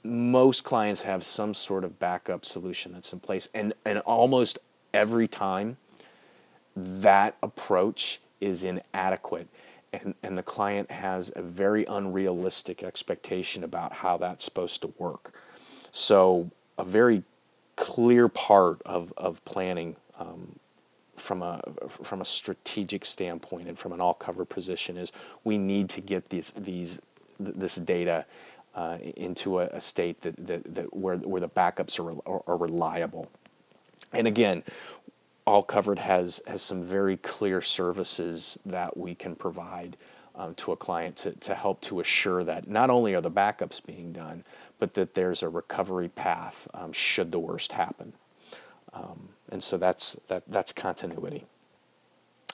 most 0.03 0.63
clients 0.63 1.01
have 1.01 1.23
some 1.23 1.55
sort 1.55 1.83
of 1.83 1.97
backup 1.97 2.45
solution 2.45 2.93
that's 2.93 3.11
in 3.11 3.19
place, 3.19 3.50
and, 3.55 3.73
and 3.83 3.97
almost 4.00 4.59
every 4.93 5.27
time 5.27 5.77
that 6.75 7.35
approach 7.41 8.19
is 8.39 8.63
inadequate. 8.63 9.47
And, 9.93 10.15
and 10.23 10.37
the 10.37 10.43
client 10.43 10.89
has 10.89 11.31
a 11.35 11.41
very 11.41 11.85
unrealistic 11.85 12.81
expectation 12.81 13.63
about 13.63 13.91
how 13.91 14.17
that's 14.17 14.45
supposed 14.45 14.81
to 14.83 14.93
work. 14.97 15.33
So, 15.91 16.49
a 16.77 16.85
very 16.85 17.23
clear 17.75 18.29
part 18.29 18.81
of, 18.85 19.13
of 19.17 19.43
planning 19.43 19.97
um, 20.17 20.55
from 21.21 21.41
a 21.43 21.61
from 21.87 22.21
a 22.21 22.25
strategic 22.25 23.05
standpoint 23.05 23.67
and 23.67 23.77
from 23.77 23.91
an 23.91 24.01
all 24.01 24.13
cover 24.13 24.43
position 24.43 24.97
is 24.97 25.11
we 25.43 25.57
need 25.57 25.89
to 25.89 26.01
get 26.01 26.29
these 26.29 26.51
these 26.51 26.99
this 27.39 27.75
data 27.75 28.25
uh, 28.75 28.97
into 29.15 29.59
a, 29.59 29.67
a, 29.67 29.81
state 29.81 30.21
that, 30.21 30.35
that, 30.45 30.73
that 30.73 30.93
where 30.95 31.17
where 31.17 31.41
the 31.41 31.49
backups 31.49 31.99
are, 31.99 32.17
are, 32.29 32.43
are 32.47 32.57
reliable. 32.57 33.29
And 34.13 34.27
again, 34.27 34.63
all 35.45 35.63
covered 35.63 36.00
has 36.00 36.41
has 36.48 36.62
some 36.62 36.83
very 36.83 37.17
clear 37.17 37.62
services 37.62 38.60
that 38.65 38.95
we 38.95 39.15
can 39.15 39.36
provide 39.36 39.98
um, 40.36 40.55
to 40.55 40.71
a 40.71 40.77
client 40.77 41.15
to, 41.17 41.31
to 41.31 41.55
help 41.55 41.81
to 41.81 42.00
assure 42.00 42.43
that 42.43 42.67
not 42.67 42.89
only 42.89 43.13
are 43.13 43.21
the 43.21 43.31
backups 43.31 43.83
being 43.86 44.13
done, 44.13 44.43
but 44.79 44.93
that 44.93 45.13
there's 45.13 45.43
a 45.43 45.50
recovery 45.50 46.10
path 46.10 46.67
um, 46.74 46.91
should 46.93 47.31
the 47.31 47.39
worst 47.39 47.74
happen. 47.74 48.13
Um, 48.93 49.29
and 49.50 49.63
so 49.63 49.77
that's 49.77 50.13
that 50.27 50.43
that's 50.48 50.74
continuity. 50.74 51.45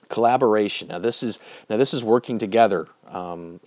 Collaboration. 0.09 0.87
Now 0.87 0.99
this 0.99 1.21
is 1.21 1.39
now 1.69 1.77
this 1.77 1.93
is 1.93 2.03
working 2.03 2.37
together. 2.37 2.87
Um, 3.07 3.59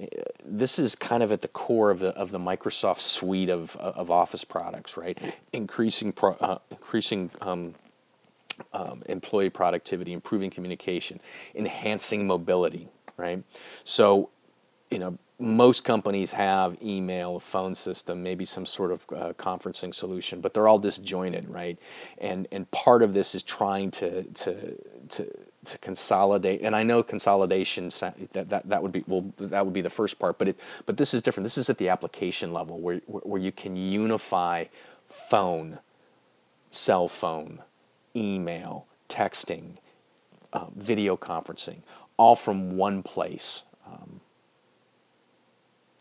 this 0.45 0.79
is 0.79 0.95
kind 0.95 1.23
of 1.23 1.33
at 1.33 1.43
the 1.43 1.49
core 1.49 1.91
of 1.91 1.99
the 1.99 2.09
of 2.09 2.31
the 2.31 2.39
Microsoft 2.39 3.01
suite 3.01 3.51
of 3.51 3.77
of 3.77 4.11
Office 4.11 4.45
products, 4.45 4.97
right? 4.97 5.19
Increasing 5.53 6.13
pro, 6.13 6.33
uh, 6.33 6.59
increasing 6.71 7.31
um, 8.73 9.03
employee 9.09 9.51
productivity, 9.51 10.13
improving 10.13 10.51
communication, 10.51 11.21
enhancing 11.55 12.27
mobility, 12.27 12.89
right? 13.17 13.43
So, 13.85 14.31
you 14.91 14.99
know, 14.99 15.19
most 15.41 15.85
companies 15.85 16.33
have 16.33 16.77
email, 16.83 17.41
phone 17.41 17.75
system, 17.75 18.23
maybe 18.23 18.45
some 18.45 18.67
sort 18.67 18.93
of 18.93 19.07
uh, 19.17 19.33
conferencing 19.33 19.95
solution, 19.95 20.41
but 20.41 20.53
they're 20.53 20.69
all 20.69 20.79
disjointed, 20.79 21.49
right? 21.49 21.79
And 22.19 22.47
and 22.53 22.71
part 22.71 23.03
of 23.03 23.15
this 23.15 23.35
is 23.35 23.43
trying 23.43 23.91
to 23.93 24.25
to 24.25 24.77
to 25.09 25.39
to 25.65 25.79
consolidate. 25.79 26.61
And 26.63 26.77
I 26.77 26.83
know 26.83 27.03
consolidation 27.03 27.89
that 27.89 28.51
that, 28.51 28.69
that 28.69 28.83
would 28.83 28.93
be 28.93 29.05
well 29.07 29.33
that 29.39 29.65
would 29.65 29.75
be 29.75 29.81
the 29.81 29.91
first 29.91 30.19
part, 30.19 30.39
but 30.39 30.49
it 30.49 30.61
but 30.85 30.99
this 30.99 31.15
is 31.15 31.23
different. 31.23 31.45
This 31.45 31.59
is 31.59 31.71
at 31.71 31.79
the 31.79 31.89
application 31.89 32.53
level 32.53 32.79
where 32.79 33.01
where 33.07 33.41
you 33.41 33.53
can 33.53 33.77
unify 33.77 34.67
phone, 35.09 35.79
cell 36.71 37.09
phone, 37.09 37.61
email, 38.15 38.87
texting, 39.09 39.77
uh, 40.53 40.67
video 40.75 41.17
conferencing, 41.17 41.83
all 42.17 42.37
from 42.37 42.77
one 42.77 43.03
place. 43.03 43.63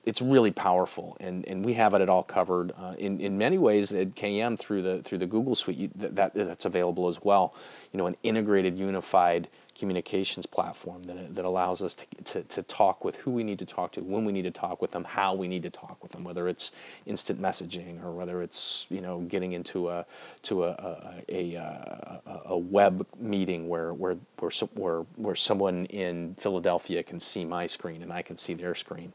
It's 0.09 0.23
really 0.23 0.49
powerful, 0.49 1.15
and, 1.19 1.47
and 1.47 1.63
we 1.63 1.73
have 1.73 1.93
it 1.93 2.09
all 2.09 2.23
covered 2.23 2.71
uh, 2.71 2.95
in, 2.97 3.21
in 3.21 3.37
many 3.37 3.59
ways 3.59 3.91
at 3.91 4.15
KM 4.15 4.57
through 4.57 4.81
the 4.81 5.03
through 5.03 5.19
the 5.19 5.27
Google 5.27 5.53
Suite 5.53 5.77
you, 5.77 5.91
that, 5.97 6.33
that's 6.33 6.65
available 6.65 7.07
as 7.09 7.21
well. 7.21 7.53
You 7.93 7.99
know, 7.99 8.07
an 8.07 8.15
integrated, 8.23 8.75
unified 8.75 9.49
communications 9.77 10.47
platform 10.47 11.03
that, 11.03 11.35
that 11.35 11.45
allows 11.45 11.83
us 11.83 11.93
to, 11.93 12.05
to, 12.23 12.41
to, 12.41 12.63
talk 12.63 13.05
with 13.05 13.17
who 13.17 13.29
we 13.29 13.43
need 13.43 13.59
to 13.59 13.67
talk 13.67 13.91
to, 13.91 14.01
when 14.01 14.25
we 14.25 14.33
need 14.33 14.41
to 14.41 14.51
talk 14.51 14.81
with 14.81 14.91
them, 14.91 15.03
how 15.03 15.35
we 15.35 15.47
need 15.47 15.61
to 15.61 15.69
talk 15.69 16.01
with 16.01 16.11
them, 16.11 16.23
whether 16.23 16.49
it's 16.49 16.71
instant 17.05 17.39
messaging 17.39 18.03
or 18.03 18.11
whether 18.11 18.41
it's 18.41 18.87
you 18.89 19.01
know 19.01 19.19
getting 19.19 19.51
into 19.51 19.89
a 19.89 20.07
to 20.41 20.63
a, 20.63 21.21
a, 21.29 21.53
a, 21.53 22.21
a 22.45 22.57
web 22.57 23.05
meeting 23.19 23.69
where 23.69 23.93
where, 23.93 24.17
where 24.39 24.51
where 24.73 25.01
where 25.17 25.35
someone 25.35 25.85
in 25.85 26.33
Philadelphia 26.33 27.03
can 27.03 27.19
see 27.19 27.45
my 27.45 27.67
screen 27.67 28.01
and 28.01 28.11
I 28.11 28.23
can 28.23 28.37
see 28.37 28.55
their 28.55 28.73
screen 28.73 29.13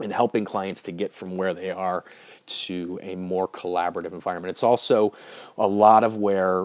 and 0.00 0.12
helping 0.12 0.44
clients 0.44 0.82
to 0.82 0.92
get 0.92 1.12
from 1.12 1.36
where 1.36 1.52
they 1.52 1.70
are 1.70 2.04
to 2.46 2.98
a 3.02 3.14
more 3.14 3.46
collaborative 3.46 4.12
environment. 4.12 4.50
It's 4.50 4.62
also 4.62 5.12
a 5.58 5.66
lot 5.66 6.02
of 6.02 6.16
where 6.16 6.64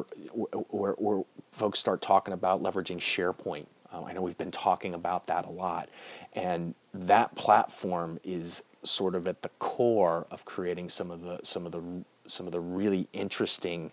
where, 0.70 0.94
where 0.94 1.24
folks 1.52 1.80
start 1.80 2.02
talking 2.02 2.34
about 2.34 2.64
leveraging 2.64 2.98
SharePoint. 2.98 3.66
Uh, 3.94 4.04
I 4.04 4.14
know 4.14 4.22
we've 4.22 4.38
been 4.38 4.52
talking 4.52 4.94
about 4.94 5.28
that 5.28 5.46
a 5.46 5.50
lot, 5.50 5.90
and 6.34 6.74
that 6.94 7.36
platform 7.36 8.20
is 8.24 8.64
sort 8.84 9.16
of 9.16 9.28
at 9.28 9.42
the 9.42 9.50
core 9.60 10.26
of 10.32 10.46
creating 10.46 10.90
some 10.90 11.12
of 11.12 11.22
the 11.22 11.40
some 11.44 11.66
of 11.66 11.72
the 11.74 11.84
some 12.28 12.46
of 12.46 12.52
the 12.54 12.60
really 12.60 13.08
interesting 13.14 13.92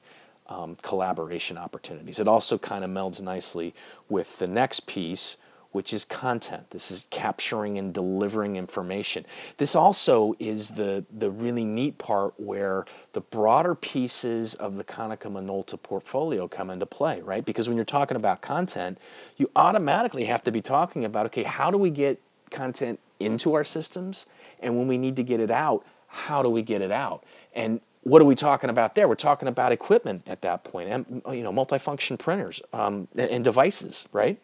um, 0.48 0.76
collaboration 0.82 1.58
opportunities. 1.58 2.18
It 2.18 2.28
also 2.28 2.58
kind 2.58 2.84
of 2.84 2.90
melds 2.90 3.20
nicely 3.20 3.74
with 4.08 4.38
the 4.38 4.46
next 4.46 4.86
piece, 4.86 5.36
which 5.74 5.92
is 5.92 6.04
content. 6.04 6.70
This 6.70 6.92
is 6.92 7.08
capturing 7.10 7.78
and 7.78 7.92
delivering 7.92 8.54
information. 8.54 9.26
This 9.56 9.74
also 9.74 10.36
is 10.38 10.70
the, 10.70 11.04
the 11.10 11.32
really 11.32 11.64
neat 11.64 11.98
part 11.98 12.32
where 12.38 12.84
the 13.12 13.20
broader 13.20 13.74
pieces 13.74 14.54
of 14.54 14.76
the 14.76 14.84
Konica 14.84 15.28
Minolta 15.28 15.76
portfolio 15.82 16.46
come 16.46 16.70
into 16.70 16.86
play, 16.86 17.22
right? 17.22 17.44
Because 17.44 17.68
when 17.68 17.76
you're 17.76 17.84
talking 17.84 18.16
about 18.16 18.40
content, 18.40 18.98
you 19.36 19.50
automatically 19.56 20.26
have 20.26 20.44
to 20.44 20.52
be 20.52 20.62
talking 20.62 21.04
about 21.04 21.26
okay, 21.26 21.42
how 21.42 21.72
do 21.72 21.76
we 21.76 21.90
get 21.90 22.22
content 22.50 23.00
into 23.18 23.54
our 23.54 23.64
systems? 23.64 24.26
And 24.60 24.78
when 24.78 24.86
we 24.86 24.96
need 24.96 25.16
to 25.16 25.24
get 25.24 25.40
it 25.40 25.50
out, 25.50 25.84
how 26.06 26.40
do 26.40 26.48
we 26.48 26.62
get 26.62 26.82
it 26.82 26.92
out? 26.92 27.24
And 27.52 27.80
what 28.04 28.22
are 28.22 28.26
we 28.26 28.36
talking 28.36 28.70
about 28.70 28.94
there? 28.94 29.08
We're 29.08 29.16
talking 29.16 29.48
about 29.48 29.72
equipment 29.72 30.22
at 30.28 30.42
that 30.42 30.62
point, 30.62 30.88
and 30.88 31.22
you 31.36 31.42
know, 31.42 31.52
multifunction 31.52 32.16
printers 32.16 32.62
um, 32.72 33.08
and 33.16 33.42
devices, 33.42 34.06
right? 34.12 34.38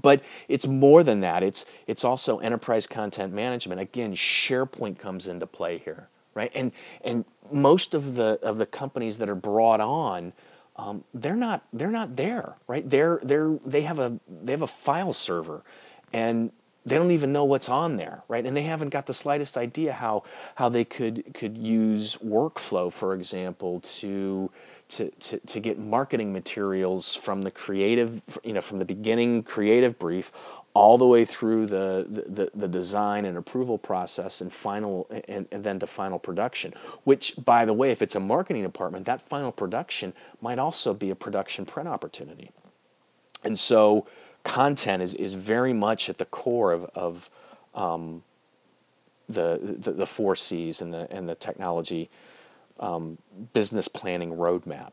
But 0.00 0.22
it's 0.48 0.66
more 0.66 1.02
than 1.02 1.20
that. 1.20 1.42
It's 1.42 1.66
it's 1.86 2.04
also 2.04 2.38
enterprise 2.38 2.86
content 2.86 3.34
management. 3.34 3.80
Again, 3.80 4.14
SharePoint 4.14 4.98
comes 4.98 5.28
into 5.28 5.46
play 5.46 5.78
here, 5.78 6.08
right? 6.34 6.50
And 6.54 6.72
and 7.04 7.24
most 7.50 7.94
of 7.94 8.14
the 8.14 8.38
of 8.42 8.56
the 8.56 8.66
companies 8.66 9.18
that 9.18 9.28
are 9.28 9.34
brought 9.34 9.80
on, 9.80 10.32
um, 10.76 11.04
they're 11.12 11.36
not 11.36 11.64
they're 11.72 11.90
not 11.90 12.16
there, 12.16 12.54
right? 12.66 12.88
They're 12.88 13.20
they're 13.22 13.58
they 13.66 13.82
have 13.82 13.98
a 13.98 14.18
they 14.28 14.52
have 14.52 14.62
a 14.62 14.66
file 14.66 15.12
server, 15.12 15.62
and 16.12 16.52
they 16.84 16.96
don't 16.96 17.10
even 17.10 17.32
know 17.32 17.44
what's 17.44 17.68
on 17.68 17.96
there, 17.96 18.22
right? 18.28 18.44
And 18.44 18.56
they 18.56 18.62
haven't 18.62 18.88
got 18.88 19.06
the 19.06 19.14
slightest 19.14 19.56
idea 19.56 19.92
how 19.92 20.24
how 20.56 20.68
they 20.68 20.84
could 20.84 21.34
could 21.34 21.58
use 21.58 22.16
workflow, 22.16 22.92
for 22.92 23.14
example, 23.14 23.80
to 23.80 24.50
to, 24.96 25.10
to, 25.10 25.38
to 25.38 25.60
get 25.60 25.78
marketing 25.78 26.32
materials 26.32 27.14
from 27.14 27.42
the 27.42 27.50
creative, 27.50 28.20
you 28.44 28.52
know, 28.52 28.60
from 28.60 28.78
the 28.78 28.84
beginning 28.84 29.42
creative 29.42 29.98
brief 29.98 30.32
all 30.74 30.96
the 30.96 31.06
way 31.06 31.24
through 31.24 31.66
the, 31.66 32.06
the, 32.08 32.50
the 32.54 32.68
design 32.68 33.24
and 33.24 33.36
approval 33.36 33.76
process 33.78 34.40
and 34.40 34.52
final 34.52 35.06
and, 35.28 35.46
and 35.52 35.64
then 35.64 35.78
to 35.78 35.86
final 35.86 36.18
production 36.18 36.72
which 37.04 37.34
by 37.44 37.66
the 37.66 37.74
way 37.74 37.90
if 37.90 38.00
it's 38.00 38.14
a 38.14 38.20
marketing 38.20 38.62
department 38.62 39.04
that 39.04 39.20
final 39.20 39.52
production 39.52 40.14
might 40.40 40.58
also 40.58 40.94
be 40.94 41.10
a 41.10 41.14
production 41.14 41.66
print 41.66 41.88
opportunity. 41.88 42.50
And 43.44 43.58
so 43.58 44.06
content 44.44 45.02
is, 45.02 45.14
is 45.14 45.34
very 45.34 45.72
much 45.72 46.08
at 46.08 46.18
the 46.18 46.24
core 46.24 46.72
of, 46.72 46.84
of 46.94 47.30
um, 47.74 48.22
the, 49.28 49.58
the, 49.62 49.92
the 49.92 50.06
four 50.06 50.36
C's 50.36 50.80
and 50.80 50.92
the, 50.92 51.10
and 51.10 51.28
the 51.28 51.34
technology 51.34 52.10
um, 52.80 53.18
business 53.52 53.88
planning 53.88 54.32
roadmap. 54.32 54.92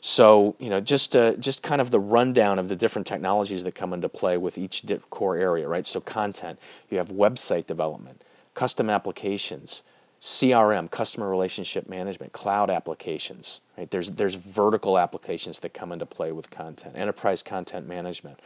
So, 0.00 0.56
you 0.58 0.70
know, 0.70 0.80
just 0.80 1.16
uh, 1.16 1.32
just 1.34 1.62
kind 1.62 1.80
of 1.80 1.90
the 1.90 2.00
rundown 2.00 2.58
of 2.58 2.68
the 2.68 2.76
different 2.76 3.06
technologies 3.06 3.64
that 3.64 3.74
come 3.74 3.92
into 3.92 4.08
play 4.08 4.36
with 4.36 4.58
each 4.58 4.84
core 5.10 5.36
area, 5.36 5.68
right? 5.68 5.86
So, 5.86 6.00
content, 6.00 6.58
you 6.90 6.98
have 6.98 7.08
website 7.08 7.66
development, 7.66 8.22
custom 8.54 8.88
applications, 8.88 9.82
CRM, 10.20 10.90
customer 10.90 11.28
relationship 11.28 11.88
management, 11.88 12.32
cloud 12.32 12.70
applications, 12.70 13.60
right? 13.76 13.90
There's 13.90 14.12
there's 14.12 14.34
vertical 14.34 14.98
applications 14.98 15.60
that 15.60 15.74
come 15.74 15.92
into 15.92 16.06
play 16.06 16.32
with 16.32 16.50
content, 16.50 16.94
enterprise 16.96 17.42
content 17.42 17.88
management, 17.88 18.40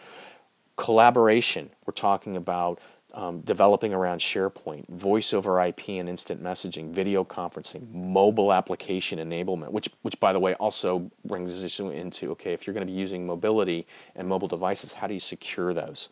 collaboration. 0.77 1.71
We're 1.87 1.93
talking 1.93 2.37
about 2.37 2.79
um, 3.15 3.41
developing 3.41 3.93
around 3.93 4.19
SharePoint, 4.19 4.89
voice 4.89 5.33
over 5.35 5.63
IP 5.63 5.91
and 5.91 6.09
instant 6.09 6.43
messaging, 6.43 6.91
video 6.91 7.25
conferencing, 7.25 7.93
mobile 7.93 8.53
application 8.53 9.19
enablement, 9.19 9.71
which, 9.71 9.89
which 10.03 10.19
by 10.19 10.33
the 10.33 10.41
way, 10.41 10.55
also 10.55 11.11
brings 11.25 11.63
us 11.63 11.81
into 11.81 12.31
okay, 12.33 12.53
if 12.53 12.67
you're 12.67 12.75
going 12.75 12.87
to 12.87 12.93
be 12.93 12.99
using 12.99 13.27
mobility 13.27 13.87
and 14.17 14.29
mobile 14.29 14.49
devices, 14.49 14.95
how 14.95 15.07
do 15.07 15.15
you 15.15 15.21
secure 15.21 15.75
those? 15.75 16.09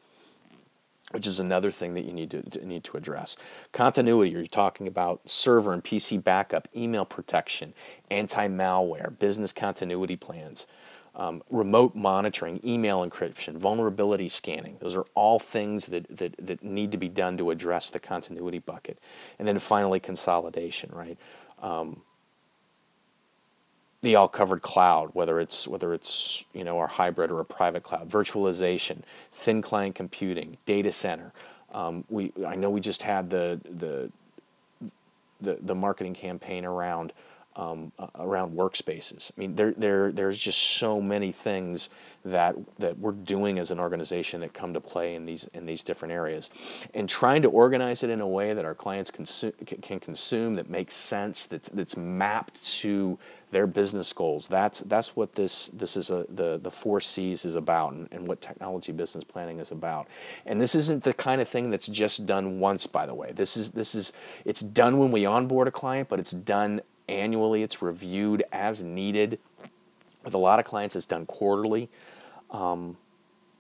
Which 1.13 1.27
is 1.27 1.41
another 1.41 1.73
thing 1.73 1.95
that 1.95 2.05
you 2.05 2.13
need 2.13 2.31
to, 2.31 2.43
to 2.43 2.65
need 2.65 2.85
to 2.85 2.97
address. 2.97 3.37
Continuity, 3.73 4.31
you're 4.31 4.47
talking 4.47 4.87
about 4.87 5.29
server 5.29 5.73
and 5.73 5.83
PC 5.83 6.23
backup, 6.23 6.69
email 6.77 7.05
protection, 7.05 7.75
anti 8.11 8.47
malware, 8.47 9.19
business 9.19 9.53
continuity 9.53 10.17
plans 10.17 10.67
um, 11.21 11.43
remote 11.51 11.95
monitoring, 11.95 12.61
email 12.65 13.07
encryption, 13.07 13.59
vulnerability 13.59 14.27
scanning. 14.27 14.79
Those 14.81 14.97
are 14.97 15.05
all 15.15 15.39
things 15.39 15.87
that, 15.89 16.07
that, 16.17 16.35
that 16.39 16.65
need 16.65 16.93
to 16.93 16.99
be 16.99 17.11
done 17.11 17.37
to 17.37 17.51
address 17.51 17.91
the 17.91 17.99
continuity 17.99 18.59
bucket. 18.59 18.99
And 19.39 19.47
then 19.47 19.59
finally, 19.59 20.01
consolidation, 20.01 20.91
right? 20.95 21.19
Um, 21.61 22.01
the 24.01 24.15
all-covered 24.15 24.63
cloud, 24.63 25.11
whether 25.13 25.39
it's 25.39 25.69
whether 25.69 25.93
it's 25.93 26.43
you 26.55 26.65
know 26.65 26.79
our 26.79 26.87
hybrid 26.87 27.31
or 27.31 27.41
a 27.41 27.45
private 27.45 27.83
cloud, 27.83 28.09
virtualization, 28.09 29.03
thin 29.31 29.61
client 29.61 29.95
computing, 29.95 30.57
data 30.65 30.91
center. 30.91 31.35
Um, 31.75 32.05
we 32.09 32.33
I 32.47 32.57
know 32.57 32.71
we 32.71 32.81
just 32.81 33.03
had 33.03 33.29
the 33.29 33.61
the 33.71 34.11
the, 35.43 35.59
the 35.61 35.75
marketing 35.75 36.15
campaign 36.15 36.65
around 36.65 37.13
um, 37.61 37.93
around 38.15 38.57
workspaces. 38.57 39.31
I 39.37 39.41
mean, 39.41 39.55
there, 39.55 39.73
there, 39.77 40.11
there's 40.11 40.39
just 40.39 40.59
so 40.59 41.01
many 41.01 41.31
things 41.31 41.91
that 42.25 42.55
that 42.79 42.99
we're 42.99 43.13
doing 43.13 43.59
as 43.59 43.71
an 43.71 43.81
organization 43.81 44.41
that 44.41 44.53
come 44.53 44.75
to 44.75 44.81
play 44.81 45.15
in 45.15 45.25
these 45.25 45.45
in 45.55 45.65
these 45.65 45.83
different 45.83 46.13
areas, 46.13 46.51
and 46.93 47.09
trying 47.09 47.43
to 47.43 47.49
organize 47.49 48.03
it 48.03 48.11
in 48.11 48.21
a 48.21 48.29
way 48.29 48.53
that 48.53 48.65
our 48.65 48.75
clients 48.75 49.11
consume, 49.11 49.53
can 49.83 50.01
consume 50.01 50.57
that 50.57 50.69
makes 50.69 50.95
sense, 50.95 51.47
that's 51.47 51.71
that's 51.71 51.97
mapped 51.97 52.63
to 52.81 53.19
their 53.53 53.67
business 53.67 54.13
goals. 54.13 54.49
That's 54.49 54.81
that's 54.81 55.17
what 55.17 55.33
this 55.33 55.69
this 55.69 55.97
is 55.97 56.11
a, 56.11 56.27
the 56.29 56.59
the 56.59 56.71
four 56.71 57.01
C's 57.01 57.47
is 57.47 57.55
about, 57.55 57.95
and, 57.95 58.07
and 58.13 58.29
what 58.29 58.43
technology 58.43 58.93
business 58.93 59.25
planning 59.25 59.59
is 59.59 59.71
about. 59.71 60.07
And 60.45 60.61
this 60.61 60.75
isn't 60.75 61.05
the 61.05 61.15
kind 61.15 61.41
of 61.41 61.49
thing 61.49 61.71
that's 61.71 61.89
just 61.89 62.27
done 62.27 62.61
once. 62.61 62.87
By 62.87 63.07
the 63.07 63.15
way, 63.15 63.33
this 63.33 63.57
is 63.57 63.71
this 63.71 63.95
is 63.95 64.13
it's 64.45 64.61
done 64.61 64.99
when 64.99 65.11
we 65.11 65.25
onboard 65.25 65.69
a 65.69 65.73
client, 65.73 66.11
but 66.11 66.21
it's 66.21 66.33
done 66.33 66.83
annually, 67.11 67.63
it's 67.63 67.83
reviewed 67.83 68.45
as 68.53 68.83
needed. 68.83 69.39
With 70.25 70.35
a 70.35 70.39
lot 70.39 70.59
of 70.59 70.65
clients, 70.65 70.97
it's 70.97 71.07
done 71.07 71.27
quarterly 71.27 71.89
um, 72.51 72.97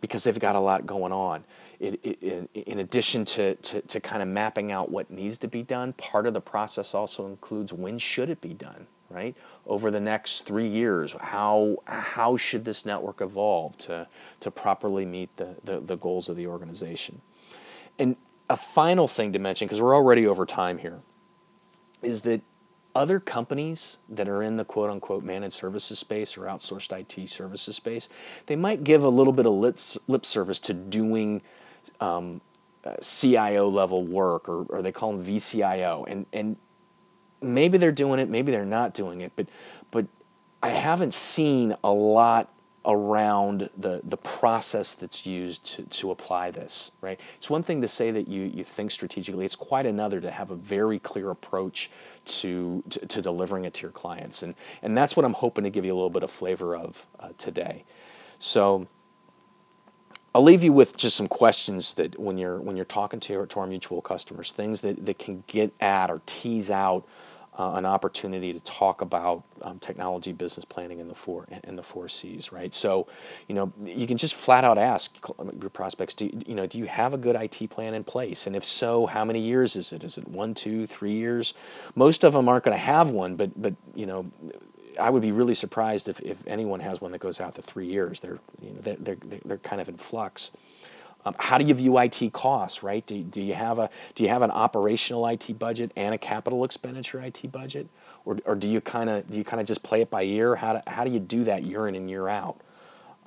because 0.00 0.24
they've 0.24 0.38
got 0.38 0.56
a 0.56 0.60
lot 0.60 0.86
going 0.86 1.12
on. 1.12 1.44
It, 1.80 1.98
it, 2.02 2.50
in 2.54 2.78
addition 2.78 3.24
to, 3.24 3.54
to, 3.54 3.80
to 3.80 4.00
kind 4.00 4.20
of 4.20 4.28
mapping 4.28 4.70
out 4.70 4.90
what 4.90 5.10
needs 5.10 5.38
to 5.38 5.48
be 5.48 5.62
done, 5.62 5.94
part 5.94 6.26
of 6.26 6.34
the 6.34 6.40
process 6.40 6.94
also 6.94 7.26
includes 7.26 7.72
when 7.72 7.98
should 7.98 8.28
it 8.28 8.42
be 8.42 8.52
done, 8.52 8.86
right? 9.08 9.34
Over 9.66 9.90
the 9.90 10.00
next 10.00 10.42
three 10.42 10.68
years, 10.68 11.16
how, 11.18 11.78
how 11.86 12.36
should 12.36 12.66
this 12.66 12.84
network 12.84 13.22
evolve 13.22 13.78
to, 13.78 14.06
to 14.40 14.50
properly 14.50 15.06
meet 15.06 15.34
the, 15.38 15.56
the, 15.64 15.80
the 15.80 15.96
goals 15.96 16.28
of 16.28 16.36
the 16.36 16.46
organization? 16.46 17.22
And 17.98 18.16
a 18.50 18.56
final 18.56 19.08
thing 19.08 19.32
to 19.32 19.38
mention, 19.38 19.66
because 19.66 19.80
we're 19.80 19.96
already 19.96 20.26
over 20.26 20.44
time 20.44 20.76
here, 20.76 20.98
is 22.02 22.22
that 22.22 22.42
other 22.94 23.20
companies 23.20 23.98
that 24.08 24.28
are 24.28 24.42
in 24.42 24.56
the 24.56 24.64
quote 24.64 24.90
unquote 24.90 25.22
managed 25.22 25.54
services 25.54 25.98
space 25.98 26.36
or 26.36 26.42
outsourced 26.42 26.92
IT 26.98 27.28
services 27.28 27.76
space, 27.76 28.08
they 28.46 28.56
might 28.56 28.84
give 28.84 29.04
a 29.04 29.08
little 29.08 29.32
bit 29.32 29.46
of 29.46 29.52
lip, 29.52 30.26
service 30.26 30.60
to 30.60 30.74
doing 30.74 31.42
um, 32.00 32.40
CIO 33.00 33.68
level 33.68 34.04
work 34.04 34.48
or, 34.48 34.64
or 34.64 34.82
they 34.82 34.92
call 34.92 35.12
them 35.12 35.24
VCIO. 35.24 36.04
And, 36.08 36.26
and 36.32 36.56
maybe 37.40 37.78
they're 37.78 37.92
doing 37.92 38.18
it, 38.18 38.28
maybe 38.28 38.52
they're 38.52 38.64
not 38.64 38.94
doing 38.94 39.20
it, 39.20 39.32
but, 39.36 39.46
but 39.90 40.06
I 40.62 40.70
haven't 40.70 41.14
seen 41.14 41.76
a 41.82 41.90
lot 41.90 42.52
around 42.84 43.68
the, 43.76 44.00
the 44.04 44.16
process 44.16 44.94
that's 44.94 45.26
used 45.26 45.64
to, 45.66 45.82
to 45.82 46.10
apply 46.10 46.50
this, 46.50 46.90
right? 47.02 47.20
It's 47.36 47.50
one 47.50 47.62
thing 47.62 47.82
to 47.82 47.88
say 47.88 48.10
that 48.10 48.26
you, 48.26 48.42
you 48.42 48.64
think 48.64 48.90
strategically, 48.90 49.44
it's 49.44 49.56
quite 49.56 49.84
another 49.84 50.20
to 50.20 50.30
have 50.30 50.50
a 50.50 50.56
very 50.56 50.98
clear 50.98 51.30
approach 51.30 51.90
to, 52.24 52.82
to, 52.88 53.06
to 53.06 53.22
delivering 53.22 53.66
it 53.66 53.74
to 53.74 53.82
your 53.82 53.90
clients. 53.90 54.42
And, 54.42 54.54
and 54.82 54.96
that's 54.96 55.14
what 55.14 55.26
I'm 55.26 55.34
hoping 55.34 55.64
to 55.64 55.70
give 55.70 55.84
you 55.84 55.92
a 55.92 55.94
little 55.94 56.10
bit 56.10 56.22
of 56.22 56.30
flavor 56.30 56.74
of 56.74 57.06
uh, 57.18 57.30
today. 57.36 57.84
So 58.38 58.88
I'll 60.34 60.42
leave 60.42 60.62
you 60.62 60.72
with 60.72 60.96
just 60.96 61.16
some 61.16 61.28
questions 61.28 61.94
that 61.94 62.18
when 62.18 62.38
you're, 62.38 62.60
when 62.60 62.76
you're 62.76 62.86
talking 62.86 63.20
to, 63.20 63.44
to 63.44 63.60
our 63.60 63.66
mutual 63.66 64.00
customers, 64.00 64.52
things 64.52 64.80
that, 64.80 65.04
that 65.04 65.18
can 65.18 65.44
get 65.48 65.72
at 65.80 66.10
or 66.10 66.22
tease 66.24 66.70
out 66.70 67.06
uh, 67.58 67.72
an 67.74 67.84
opportunity 67.84 68.52
to 68.52 68.60
talk 68.60 69.00
about 69.00 69.42
um, 69.62 69.78
technology 69.80 70.32
business 70.32 70.64
planning 70.64 71.00
in 71.00 71.08
the 71.08 71.14
four 71.14 71.46
in 71.64 71.76
the 71.76 71.82
four 71.82 72.08
C's, 72.08 72.52
right? 72.52 72.72
So, 72.72 73.08
you 73.48 73.54
know, 73.54 73.72
you 73.82 74.06
can 74.06 74.16
just 74.16 74.34
flat 74.34 74.64
out 74.64 74.78
ask 74.78 75.18
your 75.60 75.70
prospects, 75.70 76.14
do 76.14 76.30
you 76.46 76.54
know, 76.54 76.66
do 76.66 76.78
you 76.78 76.86
have 76.86 77.12
a 77.12 77.18
good 77.18 77.36
IT 77.36 77.68
plan 77.70 77.94
in 77.94 78.04
place? 78.04 78.46
And 78.46 78.54
if 78.54 78.64
so, 78.64 79.06
how 79.06 79.24
many 79.24 79.40
years 79.40 79.76
is 79.76 79.92
it? 79.92 80.04
Is 80.04 80.16
it 80.16 80.28
one, 80.28 80.54
two, 80.54 80.86
three 80.86 81.14
years? 81.14 81.54
Most 81.94 82.24
of 82.24 82.32
them 82.32 82.48
aren't 82.48 82.64
going 82.64 82.76
to 82.76 82.82
have 82.82 83.10
one, 83.10 83.36
but 83.36 83.60
but 83.60 83.74
you 83.94 84.06
know, 84.06 84.30
I 84.98 85.10
would 85.10 85.22
be 85.22 85.32
really 85.32 85.54
surprised 85.54 86.08
if, 86.08 86.20
if 86.20 86.46
anyone 86.46 86.80
has 86.80 87.00
one 87.00 87.12
that 87.12 87.20
goes 87.20 87.40
out 87.40 87.56
to 87.56 87.62
three 87.62 87.86
years. 87.86 88.20
They're 88.20 88.38
you 88.62 88.70
know 88.70 88.80
they're, 88.80 88.96
they're, 88.96 89.40
they're 89.44 89.58
kind 89.58 89.80
of 89.80 89.88
in 89.88 89.96
flux. 89.96 90.52
Um, 91.24 91.34
how 91.38 91.58
do 91.58 91.64
you 91.64 91.74
view 91.74 91.98
IT 91.98 92.32
costs, 92.32 92.82
right? 92.82 93.04
Do, 93.04 93.22
do, 93.22 93.42
you 93.42 93.54
have 93.54 93.78
a 93.78 93.90
do 94.14 94.22
you 94.24 94.30
have 94.30 94.42
an 94.42 94.50
operational 94.50 95.26
IT 95.26 95.58
budget 95.58 95.92
and 95.96 96.14
a 96.14 96.18
capital 96.18 96.64
expenditure 96.64 97.20
IT 97.20 97.52
budget, 97.52 97.88
or, 98.24 98.38
or 98.46 98.54
do 98.54 98.68
you 98.68 98.80
kind 98.80 99.10
of 99.10 99.26
do 99.26 99.36
you 99.36 99.44
kind 99.44 99.60
of 99.60 99.66
just 99.66 99.82
play 99.82 100.00
it 100.00 100.10
by 100.10 100.22
ear? 100.22 100.56
How 100.56 100.74
do, 100.74 100.80
how 100.86 101.04
do 101.04 101.10
you 101.10 101.20
do 101.20 101.44
that 101.44 101.62
year 101.64 101.86
in 101.88 101.94
and 101.94 102.08
year 102.08 102.28
out? 102.28 102.60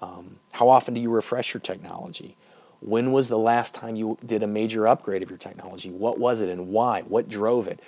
Um, 0.01 0.37
how 0.51 0.69
often 0.69 0.93
do 0.93 1.01
you 1.01 1.11
refresh 1.11 1.53
your 1.53 1.61
technology? 1.61 2.35
When 2.79 3.11
was 3.13 3.29
the 3.29 3.37
last 3.37 3.75
time 3.75 3.95
you 3.95 4.17
did 4.25 4.43
a 4.43 4.47
major 4.47 4.87
upgrade 4.87 5.23
of 5.23 5.29
your 5.29 5.37
technology? 5.37 5.89
What 5.89 6.19
was 6.19 6.41
it 6.41 6.49
and 6.49 6.67
why? 6.69 7.01
What 7.03 7.29
drove 7.29 7.67
it? 7.67 7.79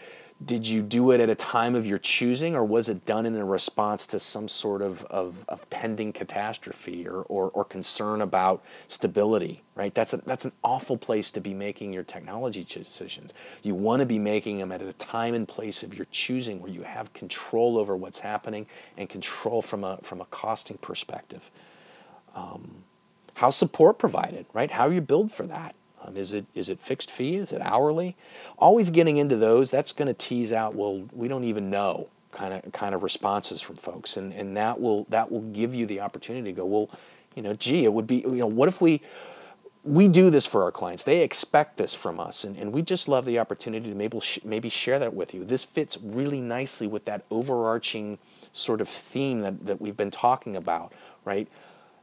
Did 0.44 0.68
you 0.68 0.82
do 0.82 1.12
it 1.12 1.22
at 1.22 1.30
a 1.30 1.36
time 1.36 1.76
of 1.76 1.88
your 1.88 1.98
choosing 1.98 2.56
or 2.56 2.66
was 2.66 2.90
it 2.90 3.06
done 3.06 3.26
in 3.26 3.36
a 3.36 3.46
response 3.46 4.06
to 4.06 4.20
some 4.20 4.50
sort 4.50 4.82
of, 4.82 5.06
of, 5.06 5.46
of 5.48 5.70
pending 5.70 6.12
catastrophe 6.12 7.08
or, 7.08 7.22
or, 7.22 7.50
or, 7.52 7.64
concern 7.64 8.22
about 8.22 8.62
stability 8.90 9.62
right? 9.76 9.94
That's, 9.94 10.14
a, 10.14 10.18
that's 10.18 10.44
an 10.44 10.52
awful 10.62 10.98
place 10.98 11.32
to 11.32 11.40
be 11.40 11.54
making 11.54 11.94
your 11.94 12.04
technology 12.04 12.66
decisions. 12.66 13.34
You 13.64 13.76
want 13.76 14.02
to 14.02 14.06
be 14.06 14.20
making 14.20 14.60
them 14.60 14.74
at 14.74 14.82
a 14.82 14.92
time 14.94 15.34
and 15.34 15.48
place 15.48 15.84
of 15.84 15.96
your 15.96 16.08
choosing 16.12 16.62
where 16.62 16.72
you 16.72 16.84
have 16.84 17.14
control 17.14 17.78
over 17.78 17.96
what's 17.96 18.20
happening 18.20 18.68
and 18.98 19.08
control 19.08 19.62
from 19.62 19.86
a, 19.86 20.00
from 20.04 20.20
a 20.20 20.26
costing 20.26 20.78
perspective. 20.80 21.50
Um, 22.36 22.84
how's 23.36 23.56
support 23.56 23.98
provided 24.00 24.46
right? 24.52 24.72
How 24.72 24.90
you 24.90 25.00
build 25.00 25.32
for 25.32 25.48
that 25.48 25.76
um, 26.06 26.18
is 26.18 26.34
it 26.34 26.46
is 26.54 26.70
it 26.70 26.80
fixed 26.80 27.12
fee? 27.12 27.36
Is 27.36 27.52
it 27.52 27.62
hourly? 27.62 28.16
Always 28.58 28.90
getting 28.90 29.18
into 29.18 29.36
those, 29.36 29.72
that's 29.72 29.92
going 29.92 30.08
to 30.08 30.14
tease 30.14 30.52
out. 30.52 30.76
Well, 30.76 31.08
we 31.12 31.28
don't 31.28 31.44
even 31.44 31.70
know 31.70 32.10
kind 32.32 32.54
of 32.54 32.72
kind 32.74 32.94
of 32.94 33.04
responses 33.04 33.62
from 33.62 33.76
folks, 33.76 34.18
and 34.18 34.34
and 34.34 34.56
that 34.58 34.80
will 34.80 35.06
that 35.10 35.32
will 35.32 35.42
give 35.42 35.74
you 35.74 35.86
the 35.86 36.02
opportunity 36.02 36.52
to 36.52 36.56
go. 36.56 36.66
Well, 36.66 36.90
you 37.36 37.42
know, 37.42 37.54
gee, 37.54 37.86
it 37.86 37.94
would 37.94 38.08
be 38.08 38.18
you 38.18 38.36
know, 38.36 38.48
what 38.48 38.68
if 38.68 38.82
we 38.82 39.02
we 39.84 40.08
do 40.08 40.32
this 40.32 40.48
for 40.48 40.64
our 40.64 40.72
clients. 40.72 41.04
They 41.04 41.22
expect 41.22 41.78
this 41.78 41.94
from 41.94 42.20
us, 42.20 42.44
and, 42.44 42.58
and 42.58 42.74
we 42.74 42.82
just 42.82 43.08
love 43.08 43.24
the 43.26 43.40
opportunity 43.40 43.90
to 43.90 43.96
maybe 43.96 44.20
maybe 44.44 44.70
share 44.70 45.00
that 45.00 45.14
with 45.14 45.34
you. 45.34 45.46
This 45.46 45.64
fits 45.64 45.98
really 46.02 46.42
nicely 46.42 46.88
with 46.88 47.06
that 47.06 47.24
overarching 47.30 48.18
sort 48.52 48.82
of 48.82 48.90
theme 48.90 49.42
that, 49.42 49.66
that 49.66 49.82
we've 49.82 49.98
been 49.98 50.12
talking 50.12 50.56
about, 50.56 50.92
right? 51.24 51.48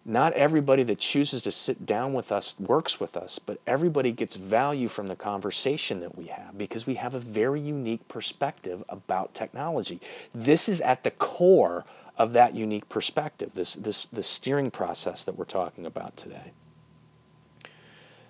Not 0.05 0.33
everybody 0.33 0.83
that 0.83 0.99
chooses 0.99 1.43
to 1.43 1.53
sit 1.53 1.87
down 1.87 2.13
with 2.13 2.33
us 2.33 2.59
works 2.59 2.99
with 2.99 3.17
us, 3.17 3.39
but 3.39 3.61
everybody 3.67 4.11
gets 4.11 4.37
value 4.37 4.89
from 4.89 5.07
the 5.07 5.15
conversation 5.15 6.01
that 6.01 6.17
we 6.17 6.27
have 6.27 6.59
because 6.59 6.87
we 6.87 6.97
have 6.97 7.15
a 7.15 7.21
very 7.21 7.61
unique 7.61 8.07
perspective 8.09 8.83
about 8.89 9.33
technology. 9.35 10.01
This 10.35 10.69
is 10.69 10.81
at 10.81 11.05
the 11.05 11.13
core 11.13 11.85
of 12.19 12.33
that 12.33 12.55
unique 12.55 12.89
perspective, 12.89 13.53
this, 13.55 13.75
this, 13.75 14.07
this 14.07 14.27
steering 14.27 14.71
process 14.71 15.25
that 15.25 15.37
we're 15.37 15.45
talking 15.45 15.87
about 15.87 16.17
today. 16.17 16.53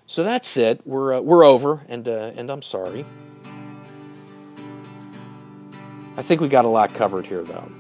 So 0.07 0.23
that's 0.23 0.57
it. 0.59 0.87
We're, 0.87 1.15
uh, 1.15 1.21
we're 1.21 1.45
over, 1.45 1.81
and, 1.89 2.07
uh, 2.07 2.33
and 2.37 2.51
I'm 2.51 2.63
sorry. 2.63 3.07
I 6.17 6.23
think 6.23 6.43
we 6.43 6.49
got 6.49 6.67
a 6.67 6.69
lot 6.69 6.93
covered 6.93 7.27
here, 7.27 7.43
though. 7.43 7.71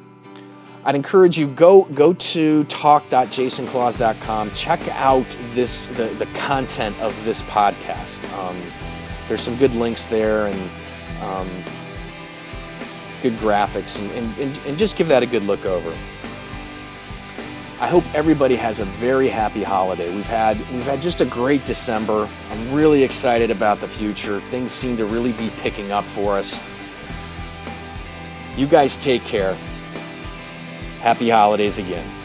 I'd 0.84 0.96
encourage 0.96 1.38
you 1.38 1.46
go 1.48 1.84
go 1.94 2.12
to 2.12 2.64
talk.jasonclause.com. 2.64 4.50
Check 4.50 4.88
out 4.88 5.36
this 5.50 5.88
the, 5.88 6.06
the 6.18 6.26
content 6.34 6.98
of 7.00 7.24
this 7.24 7.42
podcast. 7.42 8.30
Um, 8.36 8.60
there's 9.28 9.40
some 9.40 9.56
good 9.56 9.74
links 9.74 10.06
there 10.06 10.46
and 10.48 10.70
um, 11.22 11.48
good 13.22 13.34
graphics, 13.34 14.00
and, 14.00 14.38
and, 14.38 14.58
and, 14.66 14.76
just 14.76 14.96
give 14.96 15.06
that 15.06 15.22
a 15.22 15.26
good 15.26 15.44
look 15.44 15.64
over. 15.64 15.96
I 17.78 17.86
hope 17.86 18.04
everybody 18.14 18.56
has 18.56 18.80
a 18.80 18.84
very 18.84 19.28
happy 19.28 19.62
holiday. 19.62 20.12
We've 20.14 20.26
had 20.26 20.58
we've 20.72 20.84
had 20.84 21.00
just 21.00 21.20
a 21.20 21.24
great 21.24 21.64
December. 21.64 22.28
I'm 22.50 22.72
really 22.72 23.04
excited 23.04 23.52
about 23.52 23.80
the 23.80 23.88
future. 23.88 24.40
Things 24.40 24.72
seem 24.72 24.96
to 24.96 25.04
really 25.04 25.32
be 25.32 25.50
picking 25.58 25.92
up 25.92 26.06
for 26.06 26.36
us. 26.36 26.60
You 28.56 28.66
guys 28.66 28.96
take 28.96 29.24
care. 29.24 29.56
Happy 31.02 31.28
holidays 31.28 31.78
again. 31.78 32.21